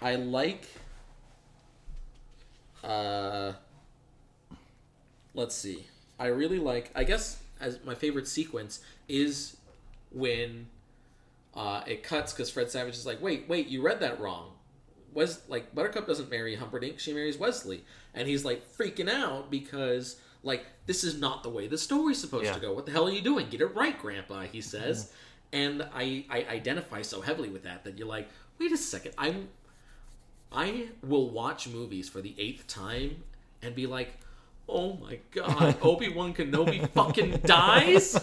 [0.00, 0.68] I like.
[2.84, 3.52] Uh,
[5.34, 5.86] let's see.
[6.18, 6.90] I really like.
[6.94, 9.56] I guess as my favorite sequence is
[10.10, 10.66] when
[11.54, 14.52] uh, it cuts because Fred Savage is like, "Wait, wait, you read that wrong."
[15.14, 17.84] Wes like Buttercup doesn't marry Humperdinck; she marries Wesley,
[18.14, 22.46] and he's like freaking out because like this is not the way the story's supposed
[22.46, 22.54] Yeah.
[22.54, 22.72] to go.
[22.72, 23.48] What the hell are you doing?
[23.48, 24.42] Get it right, Grandpa.
[24.42, 24.60] He mm-hmm.
[24.60, 25.12] says,
[25.52, 29.48] and I I identify so heavily with that that you're like, wait a second, I'm
[30.50, 33.22] I will watch movies for the eighth time
[33.62, 34.18] and be like,
[34.68, 38.18] oh my god, Obi Wan Kenobi fucking dies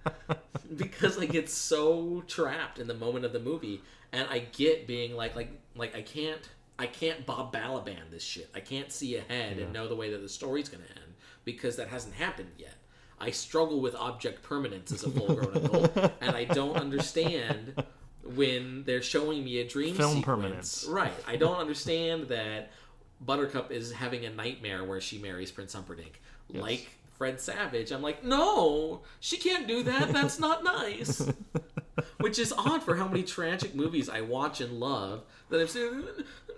[0.76, 3.82] because I get so trapped in the moment of the movie,
[4.12, 6.40] and I get being like, like, like I can't,
[6.78, 8.50] I can't Bob Balaban this shit.
[8.54, 11.88] I can't see ahead and know the way that the story's gonna end because that
[11.88, 12.74] hasn't happened yet.
[13.20, 17.84] I struggle with object permanence as a full-grown adult, and I don't understand
[18.24, 20.24] when they're showing me a dream Film sequence.
[20.24, 20.86] permanence.
[20.88, 21.12] Right.
[21.26, 22.72] I don't understand that
[23.20, 26.20] Buttercup is having a nightmare where she marries Prince Humperdinck.
[26.52, 26.88] Like
[27.20, 30.10] Fred Savage, I'm like, no, she can't do that.
[30.10, 31.30] That's not nice.
[32.20, 36.02] Which is odd for how many tragic movies I watch and love that I'm saying,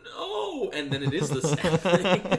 [0.04, 2.38] no, and then it is the sad thing.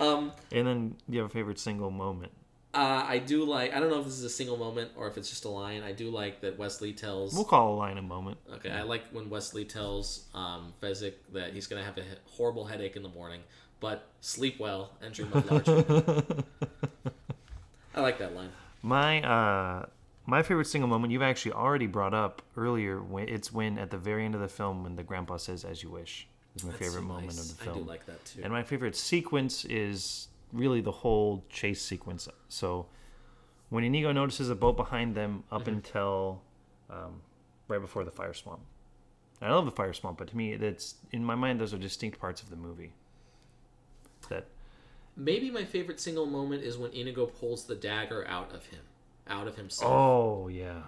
[0.00, 2.32] um, And then you have a favorite single moment.
[2.74, 3.72] uh, I do like.
[3.72, 5.84] I don't know if this is a single moment or if it's just a line.
[5.84, 7.32] I do like that Wesley tells.
[7.32, 8.38] We'll call a line a moment.
[8.54, 12.64] Okay, I like when Wesley tells um, Fezzik that he's going to have a horrible
[12.64, 13.42] headache in the morning,
[13.80, 16.24] but sleep well and dream of larger.
[17.94, 18.50] I like that line.
[18.82, 19.86] My uh
[20.26, 23.98] my favorite single moment you've actually already brought up earlier when it's when at the
[23.98, 26.84] very end of the film when the grandpa says as you wish is my That's
[26.84, 27.76] favorite moment of the film.
[27.76, 28.40] I do like that too.
[28.44, 32.28] And my favorite sequence is really the whole chase sequence.
[32.48, 32.86] So
[33.70, 35.70] when Inigo notices a boat behind them up Mm-hmm.
[35.74, 36.42] until
[36.90, 37.20] um,
[37.68, 38.60] right before the fire swamp.
[39.42, 42.18] I love the fire swamp, but to me, that's in my mind those are distinct
[42.18, 42.92] parts of the movie.
[45.18, 48.80] Maybe my favorite single moment is when Inigo pulls the dagger out of him,
[49.26, 49.92] out of himself.
[49.92, 50.82] oh yeah,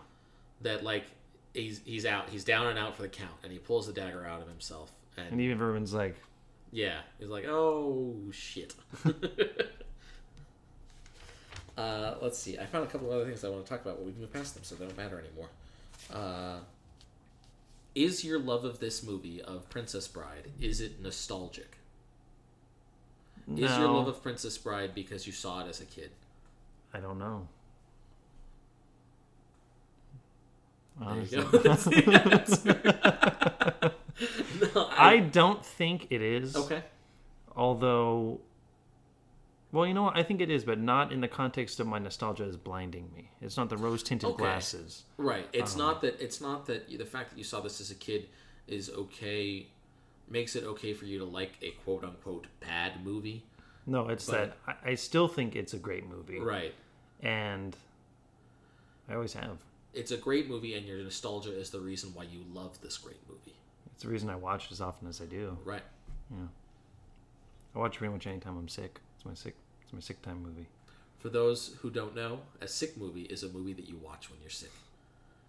[0.62, 1.04] That like
[1.52, 4.24] he's he's out, he's down and out for the count, and he pulls the dagger
[4.24, 4.92] out of himself.
[5.16, 6.14] And, and even Vermin's like,
[6.70, 8.72] yeah, he's like, oh shit.
[11.76, 12.56] uh, let's see.
[12.56, 14.32] I found a couple other things I want to talk about, but we can move
[14.32, 15.48] past them, so they don't matter anymore.
[16.12, 16.60] Uh,
[17.96, 21.76] is your love of this movie of Princess Bride is it nostalgic?
[23.46, 26.10] No, Is your love of Princess Bride because you saw it as a kid?
[26.94, 27.46] I don't know.
[31.00, 31.42] There you go.
[31.58, 33.92] That's the answer.
[34.74, 36.54] no, I I, don't think it is.
[36.56, 36.82] okay.
[37.56, 38.40] Although,
[39.72, 40.16] well, you know what?
[40.16, 43.30] I think it is, but not in the context of my nostalgia is blinding me.
[43.40, 44.38] It's not the rose tinted Okay.
[44.38, 45.04] glasses.
[45.16, 45.48] Right.
[45.52, 45.92] It's Uh-huh.
[45.92, 46.20] not that.
[46.22, 48.28] It's not that the fact that you saw this as a kid
[48.66, 49.68] is okay.
[50.30, 53.44] Makes it okay for you to like a quote unquote bad movie.
[53.86, 56.38] No, it's But- that I, I still think it's a great movie.
[56.38, 56.74] Right.
[57.20, 57.76] And
[59.08, 59.58] I always have.
[59.92, 63.18] It's a great movie, and your nostalgia is the reason why you love this great
[63.28, 63.56] movie.
[63.92, 65.58] It's the reason I watch it as often as I do.
[65.64, 65.82] Right.
[66.30, 66.46] Yeah.
[67.74, 69.00] I watch pretty much anytime I'm sick.
[69.16, 69.56] It's my sick.
[69.82, 70.66] It's my sick time movie.
[71.18, 74.40] For those who don't know, a sick movie is a movie that you watch when
[74.40, 74.70] you're sick.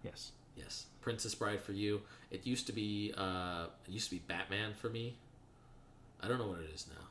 [0.02, 0.32] Yes.
[0.56, 0.86] Yes.
[1.00, 2.02] Princess Bride for you.
[2.30, 3.12] It used to be.
[3.16, 5.16] Uh, it used to be Batman for me.
[6.20, 7.04] I don't know what it is now.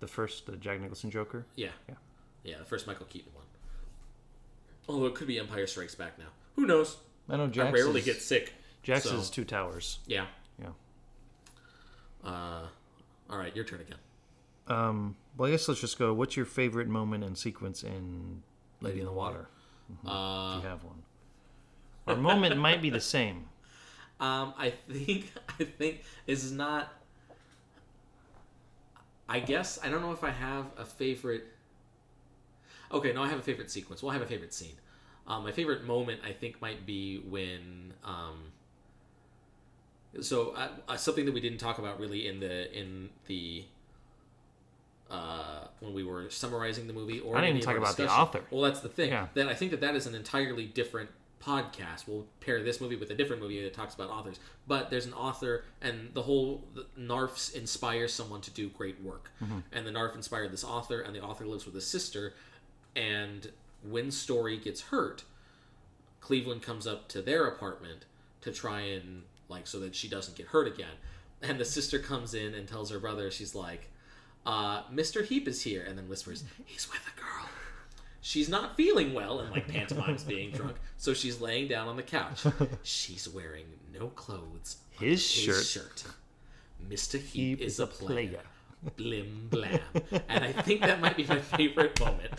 [0.00, 1.44] The first, the Jack Nicholson Joker.
[1.56, 1.70] Yeah.
[1.88, 1.94] Yeah.
[2.44, 3.44] Yeah, the first Michael Keaton one.
[4.88, 6.26] Although it could be Empire Strikes Back now.
[6.56, 6.96] Who knows?
[7.28, 8.52] I know Jax I rarely is, get sick.
[8.82, 9.98] Jax so- is Two Towers.
[10.06, 10.26] Yeah.
[10.60, 10.68] Yeah.
[12.22, 12.66] Uh,
[13.30, 13.98] all right, your turn again.
[14.66, 16.12] Um, well, I guess let's just go.
[16.14, 18.42] What's your favorite moment and sequence in
[18.80, 19.48] Lady in the Water?
[20.06, 21.02] Uh, If you have one.
[22.06, 23.46] Our moment might be the same.
[24.20, 26.92] um, I think I think this is not.
[29.28, 31.44] I guess I don't know if I have a favorite.
[32.92, 34.02] Okay, no, I have a favorite sequence.
[34.02, 34.74] Well, I have a favorite scene.
[35.26, 37.94] Um, my favorite moment, I think, might be when.
[38.04, 38.52] Um,
[40.20, 43.64] so uh, uh, something that we didn't talk about really in the in the
[45.10, 48.22] uh, when we were summarizing the movie, or I didn't even talk about the discussion.
[48.22, 48.40] author.
[48.50, 49.10] Well, that's the thing.
[49.10, 49.28] Yeah.
[49.34, 51.10] Then I think that that is an entirely different
[51.44, 52.06] podcast.
[52.06, 54.40] We'll pair this movie with a different movie that talks about authors.
[54.66, 59.30] But there's an author, and the whole the Narfs inspire someone to do great work.
[59.42, 59.58] Mm-hmm.
[59.72, 62.34] And the Narf inspired this author, and the author lives with his sister.
[62.96, 63.50] And
[63.82, 65.24] when Story gets hurt,
[66.20, 68.06] Cleveland comes up to their apartment
[68.40, 70.96] to try and like so that she doesn't get hurt again.
[71.42, 73.90] And the sister comes in and tells her brother, she's like,
[74.46, 75.24] uh, "Mr.
[75.24, 77.48] Heep is here," and then whispers, "He's with a girl."
[78.26, 82.02] She's not feeling well and like pantomimes being drunk, so she's laying down on the
[82.02, 82.42] couch.
[82.82, 84.78] She's wearing no clothes.
[84.98, 85.62] on His shirt.
[85.62, 86.04] shirt.
[86.88, 87.20] Mr.
[87.20, 88.28] Heep, is, is a a player.
[88.28, 88.40] player.
[88.96, 89.78] Blim blam.
[90.30, 92.32] and I think that might be my favorite moment.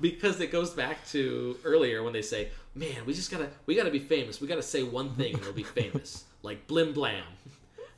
[0.00, 3.90] because it goes back to earlier when they say, Man, we just gotta we gotta
[3.90, 4.40] be famous.
[4.40, 6.24] We gotta say one thing and it'll be famous.
[6.44, 7.24] like blim blam.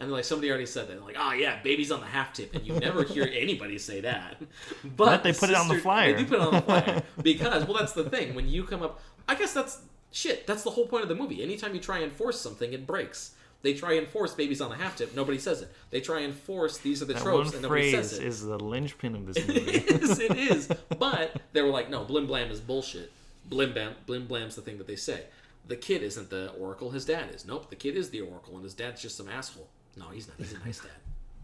[0.01, 1.03] And like somebody already said that.
[1.05, 4.37] Like, oh yeah, baby's on the half tip, and you never hear anybody say that.
[4.85, 6.13] But, But they put it on the flyer.
[6.13, 8.35] They do put it on the flyer because, well, that's the thing.
[8.35, 9.79] When you come up, I guess that's
[10.11, 10.47] shit.
[10.47, 11.43] That's the whole point of the movie.
[11.43, 13.35] Anytime you try and force something, it breaks.
[13.63, 15.15] They try and force babies on the half tip.
[15.15, 15.73] Nobody says it.
[15.91, 18.27] They try and force these are the That tropes, one and nobody phrase says it.
[18.27, 19.61] is the linchpin of this It movie.
[19.79, 20.69] is, it is.
[20.99, 23.11] But they were like, no, blim blam is bullshit.
[23.49, 25.23] Blim blam, blim blam's the thing that they say.
[25.67, 27.47] The kid isn't the oracle, his dad is.
[27.47, 29.69] Nope, the kid is the oracle, and his dad's just some asshole.
[29.97, 30.37] No, he's not.
[30.39, 30.91] He's a nice dad.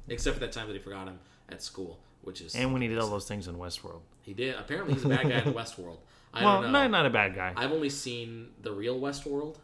[0.08, 2.54] Except for that time that he forgot him at school, which is.
[2.54, 4.00] and when he did all those things in Westworld.
[4.22, 4.54] He did.
[4.56, 5.98] Apparently, he's a bad guy in Westworld.
[6.34, 6.82] I well, don't know.
[6.82, 7.52] not, not a bad guy.
[7.56, 9.56] I've only seen the real Westworld,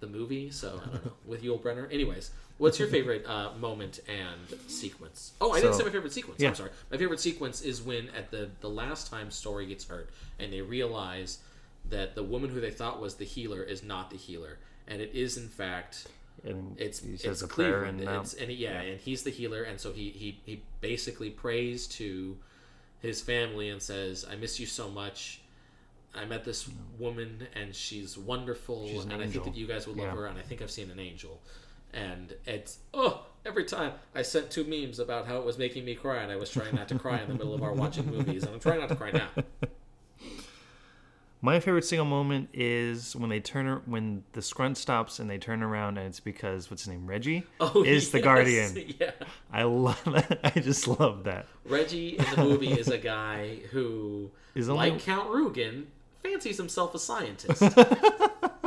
[0.00, 1.12] the movie, so I don't know.
[1.26, 1.92] With Yul Brynner.
[1.92, 5.32] Anyways, what's your favorite uh, moment and sequence?
[5.40, 6.40] Oh, I didn't say my favorite sequence.
[6.40, 6.48] yeah.
[6.48, 6.70] I'm sorry.
[6.90, 10.62] My favorite sequence is when at the the last time Story gets hurt and they
[10.62, 11.38] realize
[11.90, 15.10] that the woman who they thought was the healer is not the healer, and it
[15.14, 16.06] is in fact
[16.44, 18.00] and it's he it's says a prayer Cleveland.
[18.00, 20.62] and now it's, and he, yeah, and he's the healer, and so he he he
[20.80, 22.36] basically prays to
[23.00, 25.40] his family and says, "I miss you so much.
[26.14, 26.68] I met this
[26.98, 30.14] woman, and she's wonderful, She's an and I think that you guys would love Yeah.
[30.14, 31.40] her, and I think I've seen an angel."
[31.94, 35.94] And it's oh, every time I sent two memes about how it was making me
[35.94, 38.44] cry, and I was trying not to cry in the middle of our watching movies,
[38.44, 39.28] and I'm trying not to cry now.
[41.44, 45.60] My favorite single moment is when they turn when the scrunt stops and they turn
[45.62, 48.94] around and it's because what's his name Reggie Oh, is the guardian.
[49.00, 49.10] Yeah.
[49.52, 50.38] I love that.
[50.44, 51.46] I just love that.
[51.64, 55.86] Reggie in the movie is a guy who, Is only- like Count Rugen,
[56.22, 57.60] fancies himself a scientist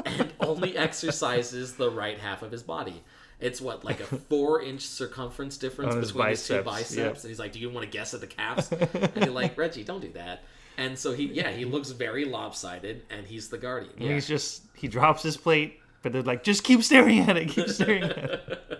[0.06, 3.04] and only exercises the right half of his body.
[3.40, 6.96] It's what, like a four inch circumference difference between his two biceps, biceps?
[6.98, 7.16] yep.
[7.16, 8.70] And he's like, Do you want to guess at the calves?
[8.72, 10.44] and you're like, Reggie, don't do that.
[10.78, 13.94] And so he, yeah, he looks very lopsided and he's the guardian.
[13.98, 14.14] Yeah.
[14.14, 17.70] He's just he drops his plate, but they're like, just keep staring at it, keep
[17.70, 18.62] staring at it.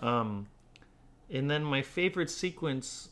[0.00, 0.48] Um,
[1.30, 3.08] and then my favorite sequence.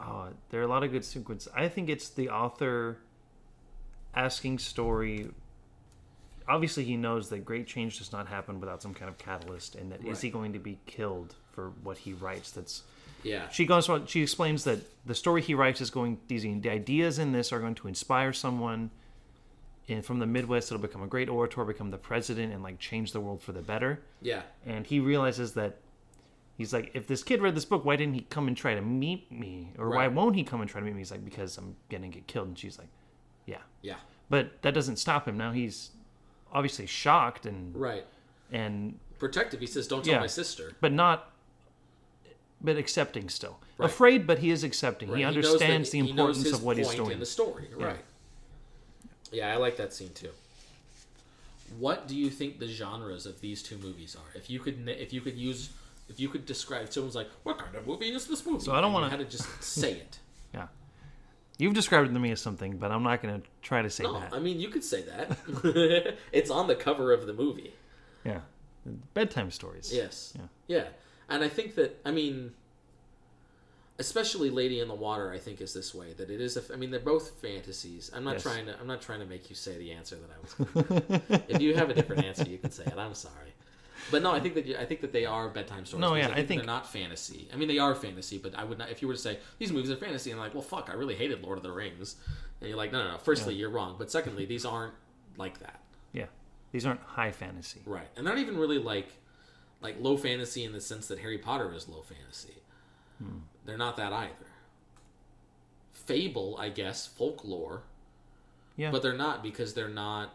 [0.00, 1.52] Oh, there are a lot of good sequences.
[1.54, 2.96] I think it's the author
[4.14, 5.28] asking story.
[6.48, 9.92] Obviously, he knows that great change does not happen without some kind of catalyst, and
[9.92, 10.18] that is Right.
[10.22, 12.50] he going to be killed for what he writes?
[12.52, 12.84] That's
[13.22, 13.48] yeah.
[13.48, 14.06] she goes on.
[14.06, 16.18] She explains that the story he writes is going.
[16.28, 18.90] These the ideas in this are going to inspire someone,
[19.88, 23.12] and from the Midwest, it'll become a great orator, become the president, and like change
[23.12, 24.00] the world for the better.
[24.22, 24.42] Yeah.
[24.66, 25.76] And he realizes that
[26.56, 28.82] he's like, if this kid read this book, why didn't he come and try to
[28.82, 31.00] meet me, or why won't he come and try to meet me?
[31.00, 32.48] He's like, because I'm gonna get killed.
[32.48, 32.88] And she's like,
[33.46, 33.58] yeah.
[33.82, 33.96] Yeah.
[34.30, 35.38] But that doesn't stop him.
[35.38, 35.90] Now he's
[36.52, 38.04] obviously shocked and Right.
[38.52, 39.58] and Protective.
[39.60, 40.20] He says, Don't tell Yeah.
[40.20, 40.72] my sister.
[40.80, 41.32] but not
[42.60, 43.86] but accepting still Right.
[43.90, 45.18] afraid but he is accepting Right.
[45.18, 47.68] he understands that- the importance of what he's point doing in the story.
[47.76, 48.04] Right.
[49.30, 50.30] Yeah, I like that scene too.
[51.78, 54.36] What do you think the genres of these two movies are?
[54.38, 55.68] If you could, if you could use,
[56.08, 58.80] if you could describe, someone's like, "What kind of movie is this movie?" So I
[58.80, 60.18] don't wanna- had to just say it.
[60.54, 60.68] yeah
[61.58, 64.04] you've described it to me as something but i'm not going to try to say
[64.04, 66.16] No, that I mean you could say that.
[66.32, 67.74] it's on the cover of the movie.
[68.24, 68.40] yeah
[69.12, 70.32] bedtime stories Yes.
[70.36, 70.46] Yeah.
[70.68, 70.88] Yeah.
[71.28, 72.52] And I think that I mean
[73.98, 76.76] especially Lady in the Water I think is this way that it is a, I
[76.76, 78.10] mean they're both fantasies.
[78.14, 78.42] I'm not Yes.
[78.42, 81.20] trying to I'm not trying to make you say the answer that I was going
[81.28, 81.42] to.
[81.54, 82.94] if you have a different answer you can say it.
[82.96, 83.52] I'm sorry.
[84.12, 86.00] But no, I think that I think that they are bedtime stories.
[86.00, 87.48] No, yeah, I I think, think- they're not fantasy.
[87.52, 88.90] I mean, they are fantasy, but I would not.
[88.90, 90.94] If you were to say these movies are fantasy, and I'm like, well, fuck, I
[90.94, 92.14] really hated Lord of the Rings,
[92.60, 93.18] and you're like, no, no, no.
[93.18, 94.94] Firstly, you're wrong, but secondly, these aren't
[95.36, 95.80] like that.
[96.12, 96.26] yeah
[96.72, 99.08] these aren't high fantasy Right, and they're not even really like
[99.80, 102.54] like low fantasy in the sense that Harry Potter is low fantasy.
[103.64, 104.32] They're not that either.
[105.92, 107.82] Fable, I guess, folklore,
[108.76, 108.90] Yeah.
[108.90, 110.34] but they're not because they're not.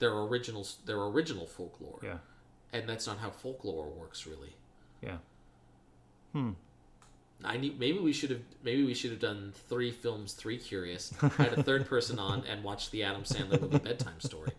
[0.00, 0.78] They're originals.
[0.84, 2.18] They're original folklore, yeah.
[2.72, 4.54] and that's not how folklore works, really.
[5.00, 5.18] Yeah.
[6.32, 6.50] Hmm.
[7.44, 11.12] I need maybe we should have maybe we should have done three films, three curious,
[11.36, 14.52] had a third person on, and watched the Adam Sandler movie Bedtime Story.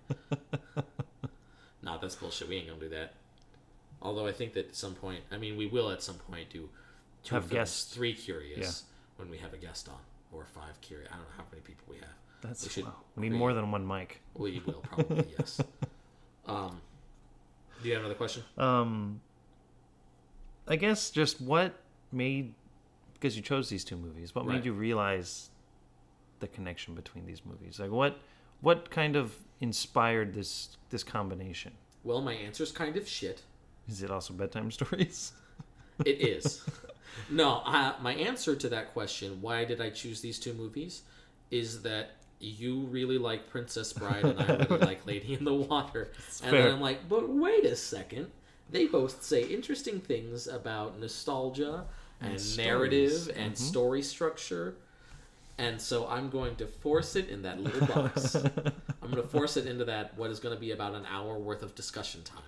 [1.84, 2.48] nah, that's bullshit.
[2.48, 3.14] We ain't gonna do that.
[4.06, 6.70] Although I think that at some point, I mean, we will at some point do
[7.24, 7.92] two Have guests.
[7.92, 8.84] three curious
[9.18, 9.98] when we have a guest on,
[10.32, 11.10] or five curious.
[11.12, 12.10] I don't know how many people we have.
[12.42, 12.94] That's We should wow.
[13.16, 14.22] We need more than one mic.
[14.36, 15.60] We will probably yes.
[16.46, 16.80] Um,
[17.82, 18.44] do you have another question?
[18.60, 19.22] Um,
[20.68, 21.74] I guess just what
[22.12, 22.54] made
[23.14, 24.36] because you chose these two movies.
[24.36, 24.58] What Right.
[24.58, 25.50] made you realize
[26.42, 27.80] the connection between these movies?
[27.80, 28.20] Like what
[28.62, 31.72] what kind of inspired this this combination?
[32.04, 33.42] Well, my answer's kind of shit.
[33.90, 35.32] Is it also bedtime stories?
[36.06, 36.64] It is.
[37.30, 41.04] no, uh, my answer to that question, why did I choose these two movies,
[41.52, 46.10] is that you really like Princess Bride and I really like Lady in the Water.
[46.44, 46.64] and fair.
[46.64, 48.28] then I'm like, but wait a second.
[48.70, 51.86] They both say interesting things about nostalgia
[52.20, 53.28] and, And narrative stories.
[53.30, 53.42] Mm-hmm.
[53.42, 54.76] and story structure.
[55.58, 58.36] And so I'm going to force it in that little box.
[59.02, 61.38] I'm going to force it into that, what is going to be about an hour
[61.38, 62.44] worth of discussion time.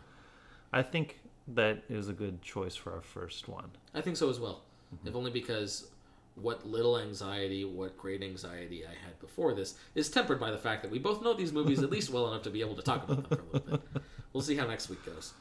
[0.74, 1.20] I think
[1.50, 3.72] that is a good choice for our first one.
[3.94, 4.62] I think so as well.
[5.06, 5.88] If only because
[6.36, 10.84] what little anxiety, what great anxiety I had before this is tempered by the fact
[10.84, 13.04] that we both know these movies at least well enough to be able to talk
[13.04, 13.82] about them for a little bit.
[14.34, 15.34] We'll see how next week goes.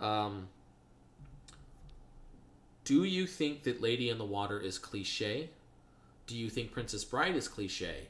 [0.00, 0.48] Um,
[2.84, 5.48] do you think that Lady in the Water is cliche?
[6.26, 8.08] Do you think Princess Bride is cliche?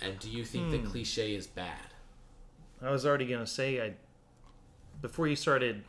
[0.00, 1.94] And do you think that cliche is bad?
[2.80, 3.94] I was already gonna say I
[5.00, 5.84] before you started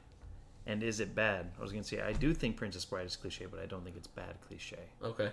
[0.65, 1.51] and is it bad?
[1.57, 3.95] I was gonna say I do think Princess Bride is cliche, but I don't think
[3.95, 4.79] it's bad cliche.
[5.03, 5.29] Okay.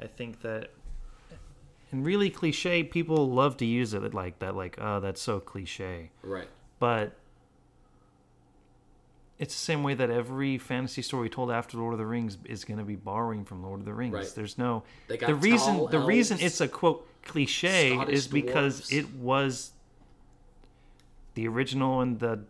[0.00, 0.70] I think that
[1.90, 6.10] and really cliche people love to use it like that, like, oh that's so cliche.
[6.22, 6.48] Right.
[6.78, 7.16] But
[9.38, 12.64] it's the same way that every fantasy story told after Lord of the Rings is
[12.64, 14.14] going to be borrowing from Lord of the Rings.
[14.14, 14.32] Right.
[14.34, 18.80] There's no They got the reason the reason it's a quote cliche Scottish is because
[18.82, 18.98] dwarves.
[18.98, 19.72] it was
[21.34, 22.40] the original and the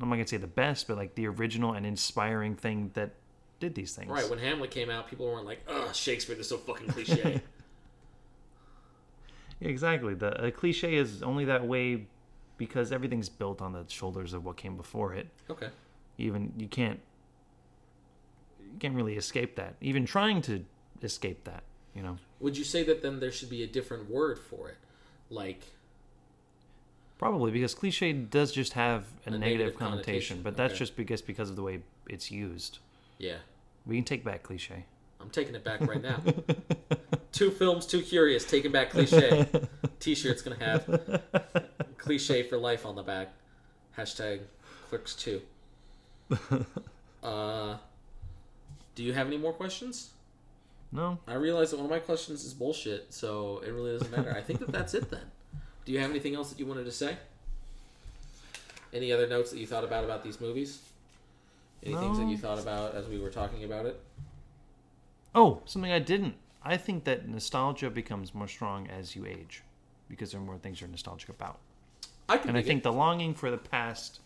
[0.00, 3.14] I'm not gonna say the best, but like the original and inspiring thing that
[3.60, 4.10] did these things.
[4.10, 4.28] Right.
[4.28, 7.40] When Hamlet came out, people weren't like, ugh, Shakespeare is so fucking cliche.
[9.60, 10.14] Yeah, exactly.
[10.14, 12.06] The a cliche is only that way
[12.58, 15.28] because everything's built on the shoulders of what came before it.
[15.48, 15.68] okay.
[16.18, 17.00] even you can't
[18.60, 20.64] you can't really escape that even trying to
[21.02, 21.62] escape that
[21.94, 24.76] you know Would you say that then there should be a different word for it?
[25.30, 25.62] Like,
[27.18, 30.78] probably because cliche does just have a, negative, negative connotation, connotation, but that's okay.
[30.78, 32.78] just because because of the way it's used
[33.18, 33.36] yeah,
[33.86, 34.84] we can take back cliche
[35.26, 36.20] I'm taking it back right now.
[37.32, 39.46] two films, too curious, taking back cliche.
[40.00, 41.22] T-shirt's gonna have
[41.98, 43.32] cliche for life on the back.
[43.98, 44.42] Hashtag
[44.88, 45.42] Clerks Two.
[47.22, 47.76] Uh,
[48.94, 50.10] do you have any more questions?
[50.92, 54.32] no I realize that one of my questions is bullshit, so it really doesn't matter.
[54.32, 55.32] I think that that's it then.
[55.86, 57.16] Do you have anything else that you wanted to say?
[58.92, 60.80] Any other notes that you thought about about these movies?
[61.82, 64.00] Any things that you thought about as we were talking about it?
[65.34, 69.62] oh something i didn't i think that nostalgia becomes more strong as you age
[70.08, 71.58] because there are more things you're nostalgic about
[72.28, 72.84] I can and I think it.
[72.84, 74.20] the longing for the past,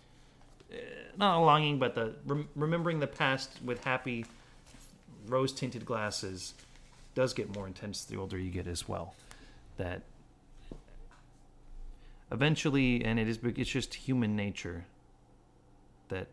[0.72, 0.76] uh,
[1.18, 4.24] not a longing, but the rem- remembering the past with happy,
[5.26, 6.54] rose tinted glasses,
[7.14, 9.14] does get more intense the older you get as well.
[9.76, 10.02] That
[12.32, 14.86] eventually, and it is it's just human nature
[16.08, 16.28] that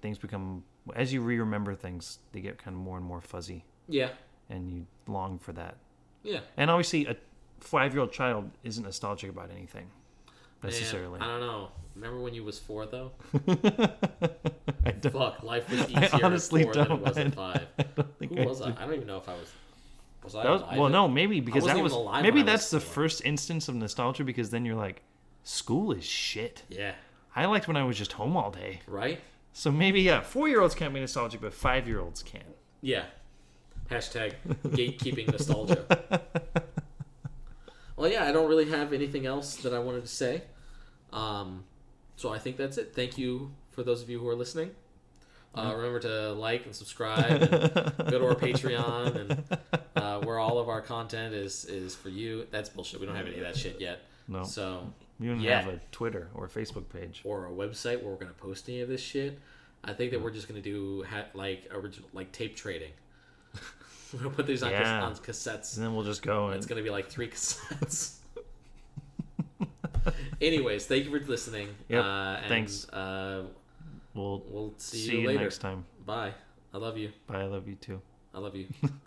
[0.00, 0.64] things become
[0.94, 4.10] as you re-remember things, they get kind of more and more fuzzy, yeah,
[4.50, 5.76] and you long for that.
[6.22, 6.40] yeah.
[6.56, 7.16] And obviously, a
[7.60, 9.86] five-year-old child isn't nostalgic about anything
[10.62, 11.20] Man, necessarily.
[11.20, 11.68] I don't know.
[11.94, 13.12] Remember when you was four though?
[14.86, 16.98] I don't, Fuck, life was I easier honestly at four than don't.
[17.00, 17.66] it was at five.
[17.78, 18.70] I Who I was I?
[18.70, 19.50] I don't even know if I was.
[20.24, 20.78] Was I That was, alive?
[20.78, 24.64] well, no, maybe because that was maybe that's the first instance of nostalgia because then
[24.64, 25.02] you're like,
[25.42, 26.62] school is shit.
[26.68, 26.94] Yeah.
[27.36, 28.80] I liked when I was just home all day.
[28.86, 29.20] Right.
[29.52, 32.42] So maybe yeah, four year olds can't be nostalgic, but five year olds can.
[32.80, 33.04] Yeah.
[33.90, 35.84] Hashtag gatekeeping nostalgia.
[37.96, 40.42] well, yeah, I don't really have anything else that I wanted to say.
[41.12, 41.64] Um,
[42.16, 42.94] so I think that's it.
[42.94, 44.70] Thank you for those of you who are listening.
[45.54, 47.42] Uh, remember to like and subscribe.
[47.42, 47.50] And
[48.10, 49.58] go to our Patreon, and
[49.96, 52.46] uh, where all of our content is is for you.
[52.50, 53.00] That's bullshit.
[53.00, 54.02] We don't have any of that shit yet.
[54.26, 54.44] No.
[54.44, 55.64] So you don't yet.
[55.64, 58.68] have a Twitter or a Facebook page or a website where we're going to post
[58.68, 59.38] any of this shit.
[59.84, 62.92] I think that we're just going to do ha- like original like tape trading.
[64.12, 65.02] we're gonna put these on, yeah.
[65.02, 66.48] on cassettes, and then we'll just go.
[66.48, 66.56] And...
[66.56, 68.18] It's gonna be like three cassettes.
[70.40, 71.68] Anyways, thank you for listening.
[71.88, 72.00] Yeah.
[72.00, 72.88] Uh, Thanks.
[72.88, 73.44] Uh,
[74.14, 75.40] We'll we'll see, see you, later.
[75.42, 75.84] next time.
[76.06, 76.32] Bye.
[76.72, 77.10] I love you.
[77.26, 77.40] Bye.
[77.42, 78.00] I love you too.
[78.32, 78.66] I love you.